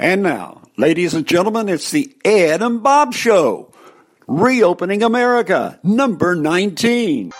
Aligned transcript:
And 0.00 0.22
now, 0.22 0.62
ladies 0.78 1.12
and 1.12 1.26
gentlemen, 1.26 1.68
it's 1.68 1.90
the 1.90 2.16
Ed 2.24 2.62
and 2.62 2.82
Bob 2.82 3.12
Show. 3.12 3.70
Reopening 4.26 5.02
America, 5.02 5.78
number 5.82 6.34
19. 6.34 7.32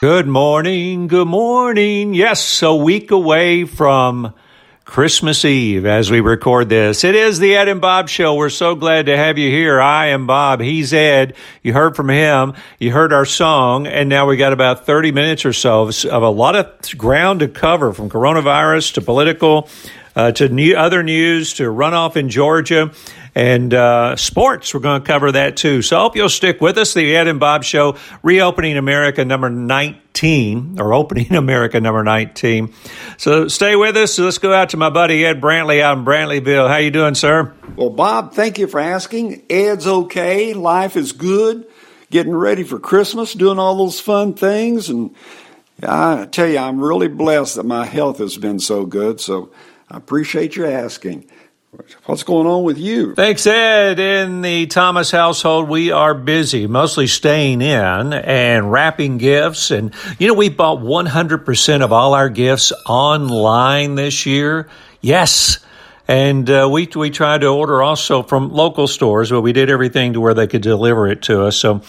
Good 0.00 0.28
morning, 0.28 1.08
good 1.08 1.26
morning. 1.26 2.14
Yes, 2.14 2.62
a 2.62 2.72
week 2.72 3.10
away 3.10 3.64
from 3.64 4.32
Christmas 4.84 5.44
Eve 5.44 5.86
as 5.86 6.08
we 6.08 6.20
record 6.20 6.68
this. 6.68 7.02
It 7.02 7.16
is 7.16 7.40
the 7.40 7.56
Ed 7.56 7.66
and 7.66 7.80
Bob 7.80 8.08
Show. 8.08 8.36
We're 8.36 8.48
so 8.48 8.76
glad 8.76 9.06
to 9.06 9.16
have 9.16 9.38
you 9.38 9.50
here. 9.50 9.80
I 9.80 10.06
am 10.10 10.28
Bob. 10.28 10.60
He's 10.60 10.94
Ed. 10.94 11.34
You 11.64 11.72
heard 11.72 11.96
from 11.96 12.10
him. 12.10 12.54
You 12.78 12.92
heard 12.92 13.12
our 13.12 13.24
song. 13.24 13.88
And 13.88 14.08
now 14.08 14.28
we 14.28 14.36
got 14.36 14.52
about 14.52 14.86
30 14.86 15.10
minutes 15.10 15.44
or 15.44 15.52
so 15.52 15.88
of, 15.88 16.04
of 16.04 16.22
a 16.22 16.30
lot 16.30 16.54
of 16.54 16.96
ground 16.96 17.40
to 17.40 17.48
cover 17.48 17.92
from 17.92 18.08
coronavirus 18.08 18.94
to 18.94 19.00
political 19.00 19.68
uh, 20.18 20.32
to 20.32 20.48
new, 20.48 20.76
other 20.76 21.04
news 21.04 21.54
to 21.54 21.62
runoff 21.62 22.16
in 22.16 22.28
Georgia 22.28 22.90
and 23.36 23.72
uh, 23.72 24.16
sports. 24.16 24.74
We're 24.74 24.80
going 24.80 25.00
to 25.00 25.06
cover 25.06 25.30
that 25.30 25.56
too. 25.56 25.80
So 25.80 25.96
I 25.96 26.00
hope 26.00 26.16
you'll 26.16 26.28
stick 26.28 26.60
with 26.60 26.76
us. 26.76 26.92
The 26.92 27.14
Ed 27.14 27.28
and 27.28 27.38
Bob 27.38 27.62
Show, 27.62 27.96
reopening 28.24 28.76
America 28.76 29.24
number 29.24 29.48
19, 29.48 30.80
or 30.80 30.92
opening 30.92 31.32
America 31.36 31.80
number 31.80 32.02
19. 32.02 32.74
So 33.16 33.46
stay 33.46 33.76
with 33.76 33.96
us. 33.96 34.14
So 34.14 34.24
let's 34.24 34.38
go 34.38 34.52
out 34.52 34.70
to 34.70 34.76
my 34.76 34.90
buddy 34.90 35.24
Ed 35.24 35.40
Brantley 35.40 35.80
out 35.80 35.98
in 35.98 36.04
Brantleyville. 36.04 36.68
How 36.68 36.78
you 36.78 36.90
doing, 36.90 37.14
sir? 37.14 37.54
Well, 37.76 37.90
Bob, 37.90 38.34
thank 38.34 38.58
you 38.58 38.66
for 38.66 38.80
asking. 38.80 39.44
Ed's 39.48 39.86
okay. 39.86 40.52
Life 40.52 40.96
is 40.96 41.12
good. 41.12 41.64
Getting 42.10 42.34
ready 42.34 42.64
for 42.64 42.80
Christmas, 42.80 43.34
doing 43.34 43.60
all 43.60 43.76
those 43.76 44.00
fun 44.00 44.34
things. 44.34 44.88
And 44.88 45.14
I 45.80 46.26
tell 46.26 46.48
you, 46.48 46.58
I'm 46.58 46.80
really 46.80 47.06
blessed 47.06 47.54
that 47.54 47.66
my 47.66 47.84
health 47.84 48.18
has 48.18 48.36
been 48.36 48.58
so 48.58 48.84
good. 48.84 49.20
So 49.20 49.52
I 49.90 49.96
appreciate 49.96 50.56
your 50.56 50.66
asking. 50.66 51.30
What's 52.06 52.22
going 52.22 52.46
on 52.46 52.64
with 52.64 52.78
you? 52.78 53.14
Thanks, 53.14 53.46
Ed. 53.46 54.00
In 54.00 54.40
the 54.40 54.66
Thomas 54.66 55.10
household, 55.10 55.68
we 55.68 55.90
are 55.92 56.14
busy, 56.14 56.66
mostly 56.66 57.06
staying 57.06 57.60
in 57.60 58.12
and 58.14 58.72
wrapping 58.72 59.18
gifts. 59.18 59.70
And, 59.70 59.94
you 60.18 60.28
know, 60.28 60.34
we 60.34 60.48
bought 60.48 60.78
100% 60.78 61.82
of 61.82 61.92
all 61.92 62.14
our 62.14 62.30
gifts 62.30 62.72
online 62.86 63.96
this 63.96 64.24
year. 64.24 64.68
Yes. 65.02 65.58
And 66.08 66.48
uh, 66.48 66.68
we, 66.72 66.88
we 66.96 67.10
tried 67.10 67.42
to 67.42 67.48
order 67.48 67.82
also 67.82 68.22
from 68.22 68.50
local 68.50 68.86
stores, 68.86 69.30
but 69.30 69.42
we 69.42 69.52
did 69.52 69.68
everything 69.68 70.14
to 70.14 70.20
where 70.20 70.34
they 70.34 70.46
could 70.46 70.62
deliver 70.62 71.06
it 71.06 71.22
to 71.22 71.44
us. 71.44 71.56
So 71.56 71.82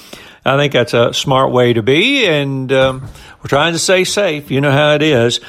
I 0.46 0.58
think 0.58 0.74
that's 0.74 0.94
a 0.94 1.14
smart 1.14 1.52
way 1.52 1.74
to 1.74 1.84
be. 1.84 2.26
And 2.26 2.72
um, 2.72 3.02
we're 3.42 3.48
trying 3.48 3.74
to 3.74 3.80
stay 3.80 4.04
safe. 4.04 4.52
You 4.52 4.62
know 4.62 4.72
how 4.72 4.94
it 4.94 5.02
is. 5.02 5.40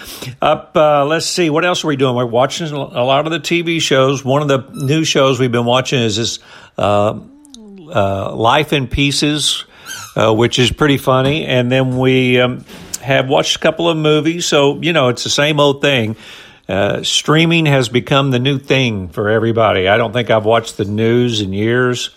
Up, 0.43 0.77
uh, 0.77 1.05
let's 1.05 1.27
see, 1.27 1.51
what 1.51 1.65
else 1.65 1.85
are 1.85 1.89
we 1.89 1.97
doing? 1.97 2.17
We're 2.17 2.27
watching 2.27 2.69
a 2.73 3.05
lot 3.05 3.27
of 3.27 3.33
the 3.33 3.41
TV 3.41 3.81
shows. 3.81 4.25
One 4.25 4.43
of 4.43 4.49
the 4.49 4.85
new 4.85 5.05
shows 5.05 5.39
we've 5.39 5.53
been 5.53 5.65
watching 5.65 6.01
is 6.01 6.17
this 6.17 6.39
uh, 6.77 7.19
uh, 7.59 8.35
Life 8.35 8.73
in 8.73 8.89
Pieces, 8.89 9.65
uh, 10.17 10.35
which 10.35 10.59
is 10.59 10.71
pretty 10.71 10.99
funny. 10.99 11.47
And 11.47 11.71
then 11.71 11.99
we 11.99 12.41
um, 12.41 12.65
have 13.01 13.29
watched 13.29 13.57
a 13.57 13.59
couple 13.59 13.89
of 13.89 13.97
movies. 13.97 14.47
So, 14.47 14.81
you 14.81 14.93
know, 14.93 15.09
it's 15.09 15.25
the 15.25 15.31
same 15.31 15.61
old 15.61 15.81
thing. 15.83 16.17
Uh, 16.69 17.03
streaming 17.03 17.67
has 17.67 17.89
become 17.89 18.31
the 18.31 18.39
new 18.39 18.57
thing 18.57 19.09
for 19.09 19.29
everybody. 19.29 19.89
I 19.89 19.97
don't 19.97 20.13
think 20.13 20.31
I've 20.31 20.45
watched 20.45 20.77
the 20.77 20.85
news 20.85 21.41
in 21.41 21.53
years. 21.53 22.11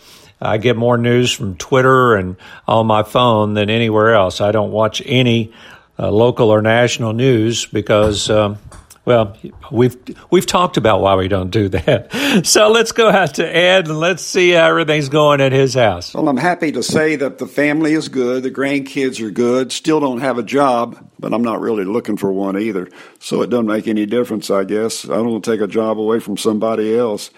I 0.44 0.58
get 0.58 0.76
more 0.76 0.98
news 0.98 1.32
from 1.32 1.56
Twitter 1.56 2.16
and 2.16 2.36
on 2.68 2.86
my 2.86 3.04
phone 3.04 3.54
than 3.54 3.70
anywhere 3.70 4.14
else. 4.14 4.42
I 4.42 4.52
don't 4.52 4.72
watch 4.72 5.02
any 5.06 5.54
uh, 5.98 6.12
local 6.12 6.50
or 6.50 6.62
national 6.62 7.14
news 7.14 7.66
because, 7.66 8.30
um, 8.30 8.58
well, 9.06 9.38
we've 9.72 9.96
we've 10.32 10.46
talked 10.46 10.78
about 10.78 11.02
why 11.02 11.16
we 11.16 11.28
don't 11.28 11.50
do 11.50 11.70
that. 11.70 12.46
So 12.46 12.70
let's 12.70 12.92
go 12.92 13.10
out 13.10 13.36
to 13.36 13.48
Ed 13.48 13.88
and 13.88 14.00
let's 14.00 14.24
see 14.24 14.52
how 14.52 14.68
everything's 14.68 15.10
going 15.10 15.40
at 15.40 15.52
his 15.52 15.74
house. 15.74 16.14
Well, 16.14 16.28
I'm 16.28 16.38
happy 16.38 16.72
to 16.74 16.84
say 16.84 17.16
that 17.18 17.38
the 17.38 17.48
family 17.48 17.94
is 17.94 18.10
good, 18.10 18.44
the 18.44 18.52
grandkids 18.52 19.26
are 19.26 19.32
good, 19.32 19.72
still 19.72 20.00
don't 20.00 20.22
have 20.22 20.38
a 20.38 20.44
job, 20.44 20.98
but 21.20 21.34
I'm 21.34 21.44
not 21.44 21.62
really 21.62 21.86
looking 21.86 22.18
for 22.18 22.32
one 22.32 22.58
either. 22.58 22.90
So 23.20 23.42
it 23.44 23.50
doesn't 23.50 23.68
make 23.68 23.88
any 23.88 24.06
difference, 24.06 24.50
I 24.50 24.64
guess. 24.64 25.06
I 25.06 25.16
don't 25.16 25.32
want 25.32 25.46
to 25.46 25.52
take 25.52 25.62
a 25.62 25.68
job 25.68 26.00
away 26.00 26.20
from 26.20 26.38
somebody 26.38 26.98
else. 26.98 27.30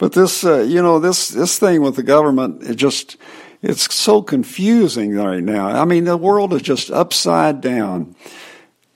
But 0.00 0.14
this, 0.14 0.46
uh, 0.46 0.62
you 0.62 0.80
know, 0.80 0.98
this 0.98 1.28
this 1.28 1.58
thing 1.58 1.82
with 1.82 1.94
the 1.94 2.02
government, 2.02 2.62
it 2.62 2.76
just 2.76 3.18
it's 3.60 3.94
so 3.94 4.22
confusing 4.22 5.14
right 5.14 5.44
now. 5.44 5.66
I 5.66 5.84
mean, 5.84 6.04
the 6.04 6.16
world 6.16 6.54
is 6.54 6.62
just 6.62 6.90
upside 6.90 7.60
down. 7.60 8.16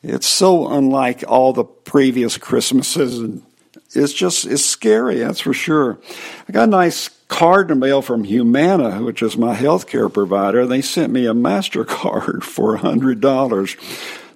It's 0.03 0.27
so 0.27 0.67
unlike 0.73 1.23
all 1.29 1.53
the 1.53 1.63
previous 1.63 2.39
Christmases, 2.39 3.19
and 3.19 3.43
it's 3.95 4.15
just 4.15 4.47
it's 4.47 4.65
scary. 4.65 5.19
That's 5.19 5.41
for 5.41 5.53
sure. 5.53 5.99
I 6.49 6.53
got 6.53 6.69
a 6.69 6.71
nice 6.71 7.11
card 7.29 7.71
in 7.71 7.81
mail 7.81 8.01
from 8.01 8.25
Humana, 8.25 9.03
which 9.03 9.23
is 9.23 9.37
my 9.37 9.53
health 9.53 9.87
care 9.87 10.09
provider. 10.09 10.65
They 10.65 10.81
sent 10.81 11.13
me 11.13 11.27
a 11.27 11.35
Mastercard 11.35 12.43
for 12.45 12.77
a 12.77 12.79
hundred 12.79 13.21
dollars, 13.21 13.77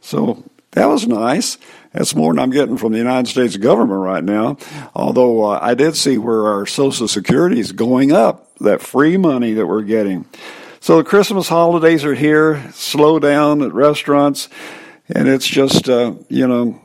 so 0.02 0.44
that 0.72 0.84
was 0.84 1.06
nice. 1.06 1.56
That's 1.92 2.14
more 2.14 2.32
than 2.32 2.40
I'm 2.40 2.50
getting 2.50 2.76
from 2.76 2.92
the 2.92 2.98
United 2.98 3.28
States 3.28 3.56
government 3.56 4.00
right 4.00 4.22
now. 4.22 4.58
Although 4.94 5.44
uh, 5.44 5.58
I 5.60 5.74
did 5.74 5.96
see 5.96 6.18
where 6.18 6.46
our 6.46 6.66
Social 6.66 7.08
Security 7.08 7.60
is 7.60 7.72
going 7.72 8.12
up, 8.12 8.54
that 8.58 8.82
free 8.82 9.16
money 9.16 9.54
that 9.54 9.66
we're 9.66 9.82
getting. 9.82 10.26
So 10.80 10.98
the 10.98 11.04
Christmas 11.04 11.48
holidays 11.48 12.04
are 12.04 12.14
here, 12.14 12.70
slow 12.72 13.18
down 13.18 13.62
at 13.62 13.72
restaurants, 13.72 14.48
and 15.08 15.28
it's 15.28 15.46
just, 15.46 15.88
uh, 15.88 16.14
you 16.28 16.46
know, 16.46 16.80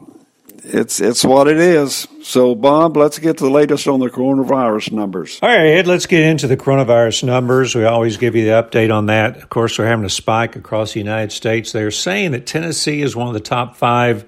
it's 0.66 1.02
it's 1.02 1.26
what 1.26 1.48
it 1.48 1.58
is. 1.58 2.08
So, 2.22 2.56
Bob, 2.56 2.96
let's 2.96 3.20
get 3.20 3.38
to 3.38 3.44
the 3.44 3.50
latest 3.50 3.88
on 3.88 4.00
the 4.00 4.10
coronavirus 4.10 4.94
numbers. 4.94 5.40
All 5.42 5.50
right, 5.50 5.58
Ed, 5.58 5.88
let's 5.88 6.06
get 6.06 6.22
into 6.22 6.48
the 6.48 6.56
coronavirus 6.56 7.26
numbers. 7.26 7.76
We 7.76 7.84
always 7.84 8.18
give 8.18 8.36
you 8.36 8.46
the 8.46 8.52
update 8.52 8.94
on 8.94 9.08
that. 9.08 9.38
Of 9.38 9.50
course, 9.50 9.78
we're 9.78 9.88
having 9.88 10.06
a 10.06 10.10
spike 10.10 10.56
across 10.56 10.94
the 10.94 11.00
United 11.00 11.34
States. 11.34 11.74
They're 11.74 11.92
saying 11.92 12.32
that 12.32 12.48
Tennessee 12.48 13.02
is 13.02 13.16
one 13.16 13.28
of 13.28 13.34
the 13.34 13.42
top 13.42 13.76
five 13.76 14.26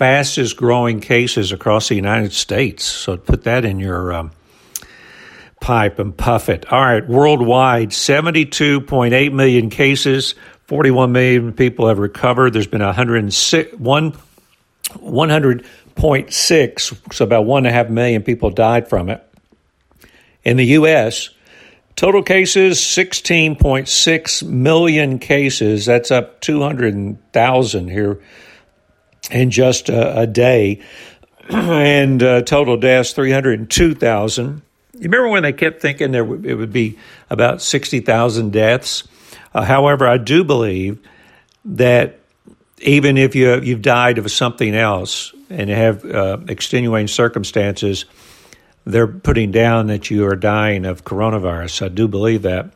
fastest 0.00 0.56
growing 0.56 0.98
cases 0.98 1.52
across 1.52 1.90
the 1.90 1.94
United 1.94 2.32
States. 2.32 2.84
So 2.84 3.18
put 3.18 3.44
that 3.44 3.66
in 3.66 3.78
your 3.78 4.14
um, 4.14 4.30
pipe 5.60 5.98
and 5.98 6.16
puff 6.16 6.48
it. 6.48 6.72
All 6.72 6.80
right, 6.80 7.06
worldwide, 7.06 7.90
72.8 7.90 9.32
million 9.34 9.68
cases, 9.68 10.34
41 10.68 11.12
million 11.12 11.52
people 11.52 11.88
have 11.88 11.98
recovered. 11.98 12.54
There's 12.54 12.66
been 12.66 12.80
106, 12.80 13.74
one, 13.74 14.16
100.6, 14.88 17.12
so 17.12 17.24
about 17.26 17.44
one 17.44 17.66
and 17.66 17.66
a 17.66 17.72
half 17.72 17.90
million 17.90 18.22
people 18.22 18.48
died 18.48 18.88
from 18.88 19.10
it. 19.10 19.22
In 20.44 20.56
the 20.56 20.64
U.S., 20.64 21.28
total 21.94 22.22
cases 22.22 22.78
16.6 22.78 24.42
million 24.44 25.18
cases. 25.18 25.84
That's 25.84 26.10
up 26.10 26.40
200,000 26.40 27.90
here 27.90 28.18
in 29.30 29.50
just 29.50 29.88
a, 29.88 30.20
a 30.20 30.26
day, 30.26 30.80
and 31.48 32.22
uh, 32.22 32.42
total 32.42 32.76
deaths 32.76 33.12
302,000. 33.12 34.62
You 34.94 35.00
remember 35.00 35.28
when 35.28 35.42
they 35.42 35.52
kept 35.52 35.80
thinking 35.80 36.12
there 36.12 36.24
it 36.24 36.54
would 36.54 36.72
be 36.72 36.98
about 37.30 37.62
60,000 37.62 38.52
deaths? 38.52 39.08
Uh, 39.54 39.64
however, 39.64 40.06
I 40.06 40.18
do 40.18 40.44
believe 40.44 40.98
that 41.64 42.20
even 42.80 43.16
if 43.16 43.34
you 43.34 43.60
you've 43.60 43.82
died 43.82 44.18
of 44.18 44.30
something 44.30 44.74
else 44.74 45.34
and 45.48 45.68
have 45.70 46.04
uh, 46.04 46.38
extenuating 46.48 47.08
circumstances, 47.08 48.04
they're 48.84 49.06
putting 49.06 49.50
down 49.50 49.88
that 49.88 50.10
you 50.10 50.26
are 50.26 50.36
dying 50.36 50.86
of 50.86 51.04
coronavirus. 51.04 51.86
I 51.86 51.88
do 51.88 52.08
believe 52.08 52.42
that 52.42 52.72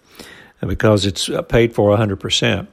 because 0.69 1.07
it's 1.07 1.29
uh, 1.29 1.43
paid 1.43 1.75
for 1.75 1.97
100%. 1.97 2.69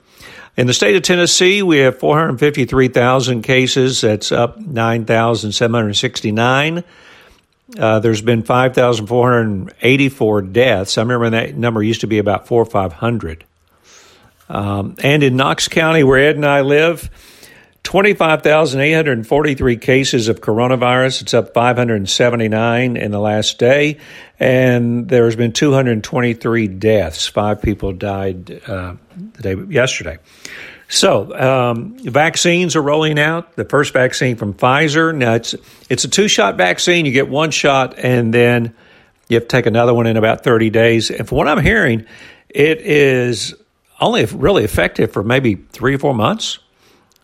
In 0.57 0.67
the 0.67 0.73
state 0.73 0.97
of 0.97 1.03
Tennessee, 1.03 1.63
we 1.63 1.77
have 1.79 1.97
453,000 1.97 3.41
cases. 3.41 4.01
That's 4.01 4.33
up 4.33 4.59
9,769. 4.59 6.83
uh, 7.79 7.99
there's 7.99 8.21
been 8.21 8.43
5,484 8.43 10.41
deaths. 10.41 10.97
I 10.97 11.01
remember 11.01 11.29
that 11.29 11.55
number 11.55 11.81
used 11.81 12.01
to 12.01 12.07
be 12.07 12.17
about 12.17 12.47
four 12.47 12.63
or 12.63 12.65
500. 12.65 13.45
Um, 14.49 14.97
and 15.01 15.23
in 15.23 15.38
Knox 15.38 15.69
County, 15.69 16.03
where 16.03 16.19
Ed 16.19 16.35
and 16.35 16.45
I 16.45 16.59
live, 16.61 17.09
25,843 17.91 19.75
cases 19.75 20.29
of 20.29 20.39
coronavirus. 20.39 21.23
It's 21.23 21.33
up 21.33 21.53
579 21.53 22.95
in 22.95 23.11
the 23.11 23.19
last 23.19 23.59
day. 23.59 23.97
And 24.39 25.09
there's 25.09 25.35
been 25.35 25.51
223 25.51 26.67
deaths. 26.69 27.27
Five 27.27 27.61
people 27.61 27.91
died 27.91 28.61
uh, 28.65 28.95
the 29.33 29.41
day 29.41 29.55
yesterday. 29.73 30.19
So, 30.88 31.38
um, 31.38 31.97
vaccines 31.97 32.77
are 32.77 32.81
rolling 32.81 33.19
out. 33.19 33.57
The 33.57 33.65
first 33.65 33.91
vaccine 33.91 34.38
from 34.38 34.53
Pfizer. 34.53 35.13
Now, 35.13 35.33
it's, 35.33 35.53
it's 35.89 36.05
a 36.05 36.09
two 36.09 36.29
shot 36.29 36.55
vaccine. 36.55 37.05
You 37.05 37.11
get 37.11 37.27
one 37.27 37.51
shot 37.51 37.99
and 37.99 38.33
then 38.33 38.73
you 39.27 39.35
have 39.35 39.43
to 39.43 39.49
take 39.49 39.65
another 39.65 39.93
one 39.93 40.07
in 40.07 40.15
about 40.15 40.45
30 40.45 40.69
days. 40.69 41.11
And 41.11 41.27
from 41.27 41.39
what 41.39 41.49
I'm 41.49 41.61
hearing, 41.61 42.05
it 42.47 42.79
is 42.79 43.53
only 43.99 44.23
really 44.23 44.63
effective 44.63 45.11
for 45.11 45.23
maybe 45.23 45.55
three 45.55 45.95
or 45.95 45.99
four 45.99 46.15
months. 46.15 46.59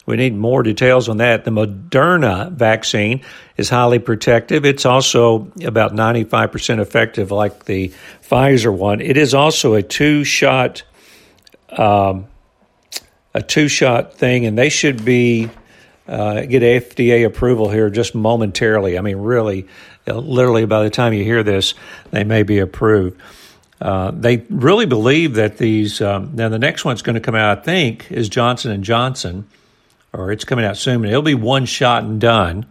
We 0.08 0.16
need 0.16 0.36
more 0.36 0.64
details 0.64 1.10
on 1.10 1.18
that. 1.18 1.46
The 1.46 1.52
Moderna 1.52 2.52
vaccine 2.52 3.22
is 3.58 3.70
highly 3.70 4.00
protective. 4.00 4.66
It's 4.66 4.86
also 4.86 5.52
about 5.64 5.94
95% 5.94 6.80
effective, 6.80 7.30
like 7.30 7.66
the 7.66 7.94
Pfizer 8.28 8.76
one. 8.76 9.02
It 9.02 9.18
is 9.18 9.36
also 9.36 9.76
a 9.76 9.84
two 9.84 10.24
shot. 10.24 10.82
Um, 11.70 12.28
a 13.38 13.42
two 13.42 13.68
shot 13.68 14.16
thing, 14.16 14.46
and 14.48 14.58
they 14.58 14.70
should 14.70 15.06
be 15.06 15.50
uh, 16.08 16.42
get 16.42 16.64
FDA 16.64 17.26
approval 17.26 17.70
here 17.70 17.90
just 17.90 18.16
momentarily. 18.16 18.98
I 18.98 19.02
mean, 19.02 19.18
really, 19.18 19.68
literally, 20.08 20.66
by 20.66 20.84
the 20.84 20.90
time 20.90 21.14
you 21.14 21.24
hear 21.24 21.44
this, 21.44 21.76
they 22.10 22.24
may 22.24 22.42
be 22.42 22.60
approved. 22.60 23.22
Uh, 23.80 24.10
they 24.12 24.38
really 24.50 24.88
believe 24.88 25.36
that 25.36 25.58
these. 25.58 26.02
Um, 26.02 26.32
now, 26.34 26.50
the 26.50 26.58
next 26.58 26.84
one's 26.84 27.04
going 27.04 27.14
to 27.14 27.22
come 27.22 27.36
out, 27.36 27.60
I 27.60 27.62
think, 27.62 28.12
is 28.12 28.28
Johnson 28.28 28.72
and 28.72 28.84
Johnson, 28.84 29.48
or 30.14 30.32
it's 30.32 30.46
coming 30.46 30.66
out 30.66 30.78
soon. 30.78 31.06
It'll 31.06 31.22
be 31.22 31.36
one 31.36 31.66
shot 31.66 32.04
and 32.04 32.20
done. 32.20 32.66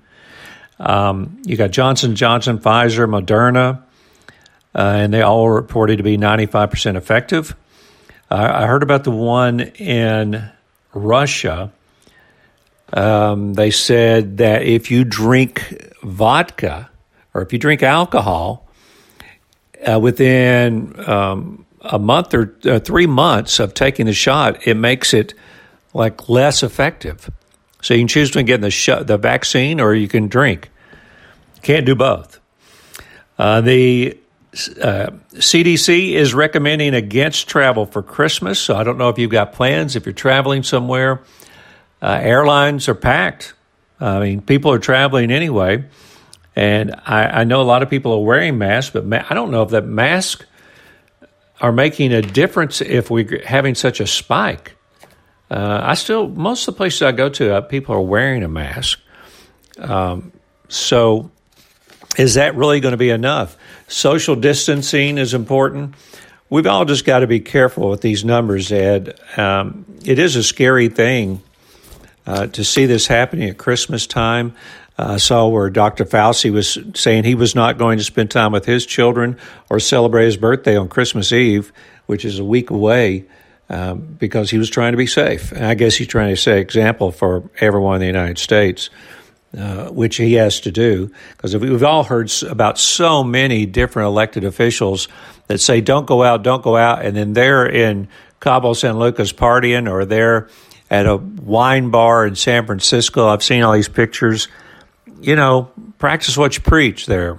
Um, 0.79 1.41
you 1.45 1.57
got 1.57 1.71
Johnson 1.71 2.17
Johnson, 2.17 2.59
Pfizer, 2.59 3.09
Moderna, 3.09 3.83
uh, 4.75 4.79
and 4.79 5.13
they 5.13 5.23
all 5.23 5.49
reported 5.49 5.97
to 5.97 6.03
be 6.03 6.19
95% 6.19 6.97
effective. 6.97 7.57
I 8.29 8.67
heard 8.67 8.83
about 8.83 9.05
the 9.05 9.13
one 9.13 9.61
in 9.61 10.51
Russia. 10.93 11.73
Um, 12.93 13.55
they 13.55 13.71
said 13.71 14.39
that 14.39 14.63
if 14.63 14.91
you 14.91 15.05
drink 15.05 15.93
vodka 16.03 16.91
or 17.35 17.43
if 17.43 17.53
you 17.53 17.59
drink 17.59 17.85
alcohol 17.85 18.69
uh, 19.87 20.01
within 20.01 20.99
um, 21.09 21.67
a 21.83 21.99
month 21.99 22.35
or 22.35 22.57
uh, 22.65 22.81
three 22.81 23.07
months 23.07 23.61
of 23.61 23.75
taking 23.75 24.07
the 24.07 24.13
shot, 24.13 24.67
it 24.67 24.75
makes 24.75 25.15
it 25.15 25.35
like 25.97 26.29
less 26.29 26.63
effective. 26.63 27.31
So 27.83 27.95
you 27.95 28.01
can 28.01 28.09
choose 28.09 28.29
between 28.29 28.47
getting 28.47 28.63
the 28.63 28.71
sh- 28.71 29.03
the 29.03 29.17
vaccine 29.17 29.81
or 29.81 29.95
you 29.95 30.09
can 30.09 30.29
drink. 30.29 30.71
Can't 31.63 31.87
do 31.87 31.95
both. 31.95 32.39
Uh, 33.39 33.61
the 33.61 34.19
uh, 34.81 35.11
CDC 35.35 36.13
is 36.13 36.35
recommending 36.35 36.95
against 36.95 37.49
travel 37.49 37.87
for 37.87 38.03
Christmas. 38.03 38.59
So 38.59 38.77
I 38.77 38.85
don't 38.85 38.99
know 38.99 39.09
if 39.09 39.19
you've 39.19 39.31
got 39.31 39.53
plans. 39.53 39.97
If 39.97 40.07
you're 40.07 40.13
traveling 40.13 40.63
somewhere, 40.63 41.23
uh, 42.01 42.19
airlines 42.21 42.89
are 42.89 42.95
packed. 42.95 43.55
I 43.99 44.21
mean, 44.21 44.43
people 44.43 44.73
are 44.73 44.79
traveling 44.79 45.31
anyway. 45.31 45.85
And 46.55 46.95
I, 47.05 47.41
I, 47.41 47.45
know 47.45 47.61
a 47.61 47.65
lot 47.65 47.83
of 47.83 47.91
people 47.91 48.13
are 48.13 48.25
wearing 48.25 48.57
masks, 48.57 48.91
but 48.91 49.05
ma- 49.05 49.25
I 49.29 49.35
don't 49.35 49.51
know 49.51 49.63
if 49.63 49.71
that 49.71 49.85
mask 49.85 50.47
are 51.61 51.73
making 51.73 52.13
a 52.13 52.23
difference 52.23 52.81
if 52.81 53.11
we're 53.11 53.45
having 53.45 53.75
such 53.75 54.01
a 54.01 54.07
spike. 54.07 54.76
Uh, 55.51 55.81
I 55.83 55.95
still, 55.95 56.29
most 56.29 56.67
of 56.67 56.75
the 56.75 56.79
places 56.79 57.03
I 57.03 57.13
go 57.13 57.29
to, 57.29 57.57
uh, 57.57 57.61
people 57.61 57.95
are 57.95 58.01
wearing 58.01 58.43
a 58.43 58.49
mask. 58.49 59.01
Um, 59.79 60.33
so 60.69 61.31
is 62.19 62.35
that 62.35 62.57
really 62.57 62.81
going 62.81 62.93
to 62.93 62.99
be 62.99 63.11
enough? 63.11 63.57
Social 63.89 64.35
distancing 64.35 65.19
is 65.19 65.35
important. 65.35 65.95
We've 66.49 66.67
all 66.67 66.85
just 66.85 67.05
got 67.05 67.21
to 67.21 67.27
be 67.27 67.41
careful 67.41 67.91
with 67.91 68.01
these 68.01 68.25
numbers, 68.25 68.73
Ed. 68.73 69.19
Um, 69.37 69.85
it 70.05 70.19
is 70.19 70.37
a 70.37 70.43
scary 70.43 70.89
thing 70.89 71.43
uh, 72.27 72.47
to 72.49 72.65
see 72.65 72.87
this 72.87 73.07
happening 73.07 73.51
at 73.51 73.59
Christmas 73.59 74.07
time. 74.07 74.55
Uh, 74.99 75.13
I 75.15 75.17
saw 75.19 75.49
where 75.49 75.69
Dr. 75.71 76.05
Fauci 76.05 76.51
was 76.51 76.79
saying 76.95 77.25
he 77.25 77.35
was 77.35 77.55
not 77.55 77.79
going 77.79 77.99
to 77.99 78.05
spend 78.05 78.31
time 78.31 78.53
with 78.53 78.65
his 78.65 78.87
children 78.87 79.39
or 79.69 79.79
celebrate 79.79 80.25
his 80.27 80.37
birthday 80.37 80.77
on 80.77 80.89
Christmas 80.89 81.33
Eve, 81.33 81.73
which 82.07 82.25
is 82.25 82.39
a 82.39 82.45
week 82.45 82.71
away, 82.71 83.25
um, 83.69 84.17
because 84.19 84.51
he 84.51 84.59
was 84.59 84.71
trying 84.71 84.93
to 84.93 84.99
be 84.99 85.07
safe. 85.07 85.53
And 85.53 85.65
I 85.65 85.75
guess 85.75 85.95
he's 85.95 86.09
trying 86.09 86.31
to 86.31 86.37
set 86.37 86.59
example 86.59 87.13
for 87.13 87.49
everyone 87.61 87.97
in 87.97 88.01
the 88.01 88.07
United 88.07 88.39
States. 88.39 88.91
Uh, 89.57 89.89
which 89.89 90.17
he 90.17 90.35
has 90.35 90.61
to 90.61 90.71
do, 90.71 91.11
because 91.31 91.57
we've 91.57 91.83
all 91.83 92.05
heard 92.05 92.31
about 92.43 92.79
so 92.79 93.25
many 93.25 93.65
different 93.65 94.07
elected 94.09 94.45
officials 94.45 95.09
that 95.47 95.59
say, 95.59 95.81
don't 95.81 96.07
go 96.07 96.23
out, 96.23 96.43
don't 96.43 96.63
go 96.63 96.77
out, 96.77 97.07
and 97.07 97.17
then 97.17 97.33
they're 97.33 97.65
in 97.65 98.07
Cabo 98.41 98.75
San 98.75 98.99
Lucas 98.99 99.33
partying 99.33 99.91
or 99.91 100.05
they're 100.05 100.49
at 100.91 101.07
a 101.07 101.17
wine 101.17 101.91
bar 101.91 102.27
in 102.27 102.35
San 102.35 102.67
Francisco. 102.67 103.29
I've 103.29 103.43
seen 103.43 103.63
all 103.63 103.73
these 103.73 103.89
pictures. 103.89 104.49
You 105.21 105.37
know, 105.37 105.71
practice 105.99 106.37
what 106.37 106.57
you 106.57 106.63
preach 106.63 107.07
there, 107.07 107.39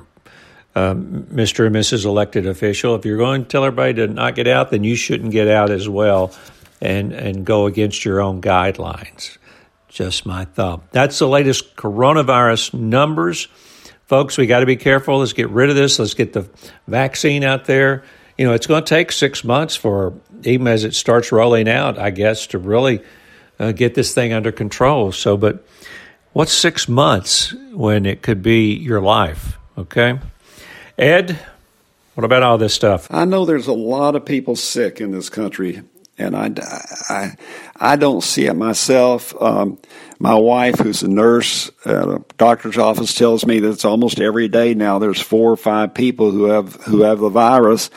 um, 0.77 1.23
Mr. 1.31 1.65
and 1.65 1.75
Mrs. 1.75 2.05
elected 2.05 2.45
official. 2.45 2.93
If 2.93 3.03
you're 3.03 3.17
going 3.17 3.43
to 3.43 3.47
tell 3.47 3.65
everybody 3.65 3.95
to 3.95 4.07
not 4.07 4.35
get 4.35 4.47
out, 4.47 4.69
then 4.69 4.83
you 4.83 4.95
shouldn't 4.95 5.31
get 5.31 5.47
out 5.47 5.71
as 5.71 5.89
well 5.89 6.31
and, 6.79 7.13
and 7.13 7.43
go 7.43 7.65
against 7.65 8.05
your 8.05 8.21
own 8.21 8.41
guidelines. 8.41 9.37
Just 9.89 10.27
my 10.27 10.45
thought. 10.45 10.91
That's 10.91 11.17
the 11.17 11.27
latest 11.27 11.75
coronavirus 11.75 12.75
numbers. 12.75 13.47
Folks, 14.05 14.37
we 14.37 14.45
got 14.45 14.59
to 14.59 14.67
be 14.67 14.75
careful. 14.75 15.17
Let's 15.17 15.33
get 15.33 15.49
rid 15.49 15.71
of 15.71 15.75
this. 15.75 15.97
Let's 15.97 16.13
get 16.13 16.33
the 16.33 16.47
vaccine 16.87 17.43
out 17.43 17.65
there. 17.65 18.03
You 18.37 18.45
know, 18.45 18.53
it's 18.53 18.67
going 18.67 18.83
to 18.83 18.87
take 18.87 19.11
six 19.11 19.43
months 19.43 19.75
for, 19.75 20.13
even 20.43 20.67
as 20.67 20.83
it 20.83 20.93
starts 20.93 21.31
rolling 21.31 21.67
out, 21.67 21.97
I 21.97 22.11
guess, 22.11 22.45
to 22.47 22.59
really 22.59 23.01
uh, 23.57 23.71
get 23.71 23.95
this 23.95 24.13
thing 24.13 24.31
under 24.31 24.51
control. 24.51 25.11
So, 25.11 25.37
but 25.37 25.65
what's 26.33 26.53
six 26.53 26.87
months 26.87 27.51
when 27.71 28.05
it 28.05 28.21
could 28.21 28.43
be 28.43 28.75
your 28.75 29.01
life? 29.01 29.57
Okay. 29.75 30.19
Ed, 30.97 31.39
what 32.15 32.23
about 32.23 32.43
all 32.43 32.57
this 32.57 32.73
stuff? 32.73 33.07
I 33.11 33.25
know 33.25 33.45
there's 33.45 33.67
a 33.67 33.73
lot 33.73 34.15
of 34.15 34.25
people 34.25 34.55
sick 34.55 34.99
in 34.99 35.11
this 35.11 35.29
country 35.29 35.81
and 36.17 36.35
I, 36.35 36.51
I, 37.09 37.35
I 37.75 37.95
don't 37.95 38.23
see 38.23 38.47
it 38.47 38.55
myself. 38.55 39.39
Um, 39.39 39.77
my 40.19 40.33
wife, 40.33 40.79
who's 40.79 41.03
a 41.03 41.07
nurse 41.07 41.69
at 41.85 42.07
a 42.07 42.23
doctor's 42.37 42.77
office, 42.77 43.13
tells 43.13 43.45
me 43.45 43.59
that 43.59 43.69
it's 43.69 43.85
almost 43.85 44.19
every 44.19 44.47
day 44.47 44.73
now. 44.73 44.97
There's 44.97 45.21
four 45.21 45.51
or 45.51 45.57
five 45.57 45.93
people 45.93 46.31
who 46.31 46.45
have 46.45 46.73
who 46.73 47.01
have 47.01 47.19
the 47.19 47.29
virus, 47.29 47.91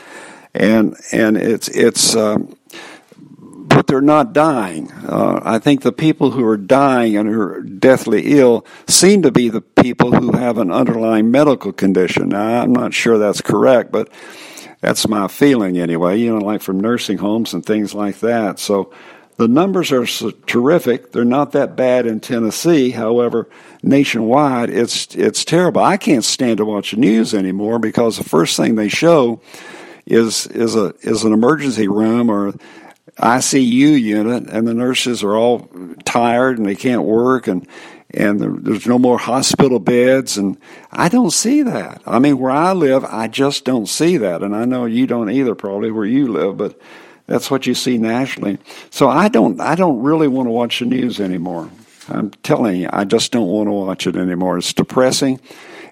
and 0.53 0.95
and 1.11 1.35
it's 1.37 1.67
it's. 1.69 2.15
Um, 2.15 2.55
but 3.73 3.87
they're 3.87 4.01
not 4.01 4.33
dying. 4.33 4.91
Uh, 4.91 5.39
I 5.43 5.59
think 5.59 5.81
the 5.81 5.91
people 5.91 6.31
who 6.31 6.45
are 6.45 6.57
dying 6.57 7.17
and 7.17 7.29
who 7.29 7.41
are 7.41 7.61
deathly 7.61 8.39
ill 8.39 8.65
seem 8.87 9.21
to 9.23 9.31
be 9.31 9.49
the 9.49 9.61
people 9.61 10.11
who 10.11 10.33
have 10.33 10.57
an 10.57 10.71
underlying 10.71 11.31
medical 11.31 11.71
condition. 11.71 12.29
Now, 12.29 12.61
I'm 12.61 12.73
not 12.73 12.93
sure 12.93 13.17
that's 13.17 13.41
correct, 13.41 13.91
but 13.91 14.09
that's 14.81 15.07
my 15.07 15.27
feeling 15.27 15.77
anyway, 15.77 16.19
you 16.19 16.33
know, 16.33 16.43
like 16.43 16.61
from 16.61 16.79
nursing 16.79 17.17
homes 17.17 17.53
and 17.53 17.65
things 17.65 17.93
like 17.93 18.19
that. 18.19 18.59
So 18.59 18.91
the 19.37 19.47
numbers 19.47 19.91
are 19.91 20.05
terrific. 20.05 21.11
They're 21.11 21.25
not 21.25 21.53
that 21.53 21.75
bad 21.75 22.05
in 22.05 22.19
Tennessee. 22.19 22.91
However, 22.91 23.49
nationwide, 23.81 24.69
it's 24.69 25.15
it's 25.15 25.45
terrible. 25.45 25.81
I 25.81 25.97
can't 25.97 26.23
stand 26.23 26.57
to 26.57 26.65
watch 26.65 26.91
the 26.91 26.97
news 26.97 27.33
anymore 27.33 27.79
because 27.79 28.17
the 28.17 28.23
first 28.23 28.57
thing 28.57 28.75
they 28.75 28.89
show 28.89 29.41
is 30.05 30.47
is 30.47 30.75
a 30.75 30.93
is 31.01 31.23
an 31.23 31.33
emergency 31.33 31.87
room 31.87 32.29
or 32.29 32.53
ICU 33.21 34.01
unit, 34.01 34.49
and 34.49 34.67
the 34.67 34.73
nurses 34.73 35.23
are 35.23 35.35
all 35.35 35.69
tired 36.05 36.57
and 36.57 36.67
they 36.67 36.75
can't 36.75 37.03
work, 37.03 37.47
and 37.47 37.67
and 38.13 38.65
there's 38.65 38.87
no 38.87 38.99
more 38.99 39.17
hospital 39.17 39.79
beds 39.79 40.37
and 40.37 40.57
I 40.91 41.07
don't 41.09 41.31
see 41.31 41.61
that. 41.63 42.01
I 42.05 42.19
mean 42.19 42.37
where 42.39 42.51
I 42.51 42.73
live 42.73 43.05
I 43.05 43.27
just 43.27 43.65
don't 43.65 43.87
see 43.87 44.17
that 44.17 44.43
and 44.43 44.55
I 44.55 44.65
know 44.65 44.85
you 44.85 45.07
don't 45.07 45.29
either 45.29 45.55
probably 45.55 45.91
where 45.91 46.05
you 46.05 46.31
live 46.31 46.57
but 46.57 46.79
that's 47.27 47.49
what 47.49 47.65
you 47.65 47.73
see 47.73 47.97
nationally. 47.97 48.57
So 48.89 49.09
I 49.09 49.29
don't 49.29 49.59
I 49.61 49.75
don't 49.75 50.01
really 50.01 50.27
want 50.27 50.47
to 50.47 50.51
watch 50.51 50.79
the 50.79 50.85
news 50.85 51.19
anymore. 51.19 51.69
I'm 52.09 52.31
telling 52.43 52.81
you 52.81 52.89
I 52.91 53.05
just 53.05 53.31
don't 53.31 53.47
want 53.47 53.67
to 53.67 53.73
watch 53.73 54.07
it 54.07 54.17
anymore. 54.17 54.57
It's 54.57 54.73
depressing. 54.73 55.39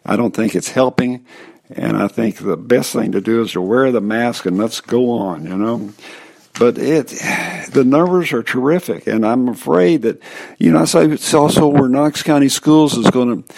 I 0.05 0.15
don't 0.15 0.36
think 0.36 0.55
it's 0.55 0.71
helping 0.71 1.25
and 1.71 1.95
I 1.95 2.07
think 2.07 2.38
the 2.38 2.57
best 2.57 2.91
thing 2.91 3.13
to 3.13 3.21
do 3.21 3.41
is 3.43 3.53
to 3.53 3.62
wear 3.62 3.91
the 3.91 4.01
mask 4.01 4.45
and 4.45 4.57
let's 4.57 4.81
go 4.81 5.12
on, 5.12 5.45
you 5.45 5.57
know 5.57 5.93
but 6.59 6.77
it 6.77 7.07
the 7.71 7.83
numbers 7.85 8.33
are 8.33 8.43
terrific, 8.43 9.07
and 9.07 9.25
I'm 9.25 9.47
afraid 9.47 10.01
that 10.03 10.21
you 10.57 10.71
know 10.71 10.81
I 10.81 10.85
say 10.85 11.05
it's 11.05 11.33
also 11.33 11.67
where 11.67 11.89
Knox 11.89 12.21
County 12.21 12.49
Schools 12.49 12.97
is 12.97 13.09
going 13.09 13.43
to 13.43 13.53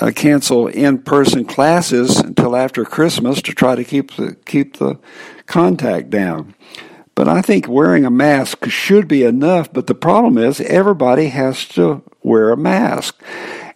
uh, 0.00 0.10
cancel 0.10 0.66
in-person 0.66 1.46
classes 1.46 2.18
until 2.18 2.54
after 2.54 2.84
Christmas 2.84 3.40
to 3.42 3.54
try 3.54 3.74
to 3.74 3.82
keep 3.82 4.14
the 4.16 4.36
keep 4.44 4.76
the 4.76 4.98
contact 5.46 6.10
down. 6.10 6.54
But 7.14 7.28
I 7.28 7.40
think 7.40 7.66
wearing 7.66 8.04
a 8.04 8.10
mask 8.10 8.66
should 8.66 9.08
be 9.08 9.24
enough. 9.24 9.72
But 9.72 9.86
the 9.86 9.94
problem 9.94 10.36
is 10.36 10.60
everybody 10.60 11.28
has 11.28 11.66
to 11.68 12.02
wear 12.22 12.50
a 12.50 12.58
mask. 12.58 13.22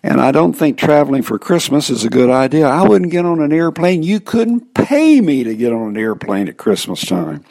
And 0.03 0.21
I 0.21 0.31
don't 0.31 0.53
think 0.53 0.79
traveling 0.79 1.23
for 1.23 1.39
Christmas 1.39 1.91
is 1.91 2.05
a 2.05 2.11
good 2.11 2.31
idea. 2.31 2.67
I 2.67 2.87
wouldn't 2.87 3.11
get 3.11 3.27
on 3.27 3.41
an 3.41 3.53
airplane. 3.53 4.03
You 4.03 4.21
couldn't 4.21 4.75
pay 4.75 5.21
me 5.21 5.45
to 5.45 5.55
get 5.55 5.73
on 5.73 5.89
an 5.89 5.97
airplane 5.97 6.49
at 6.49 6.57
Christmas 6.57 7.05
time. 7.05 7.45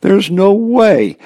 There's 0.00 0.30
no 0.30 0.52
way. 0.52 1.18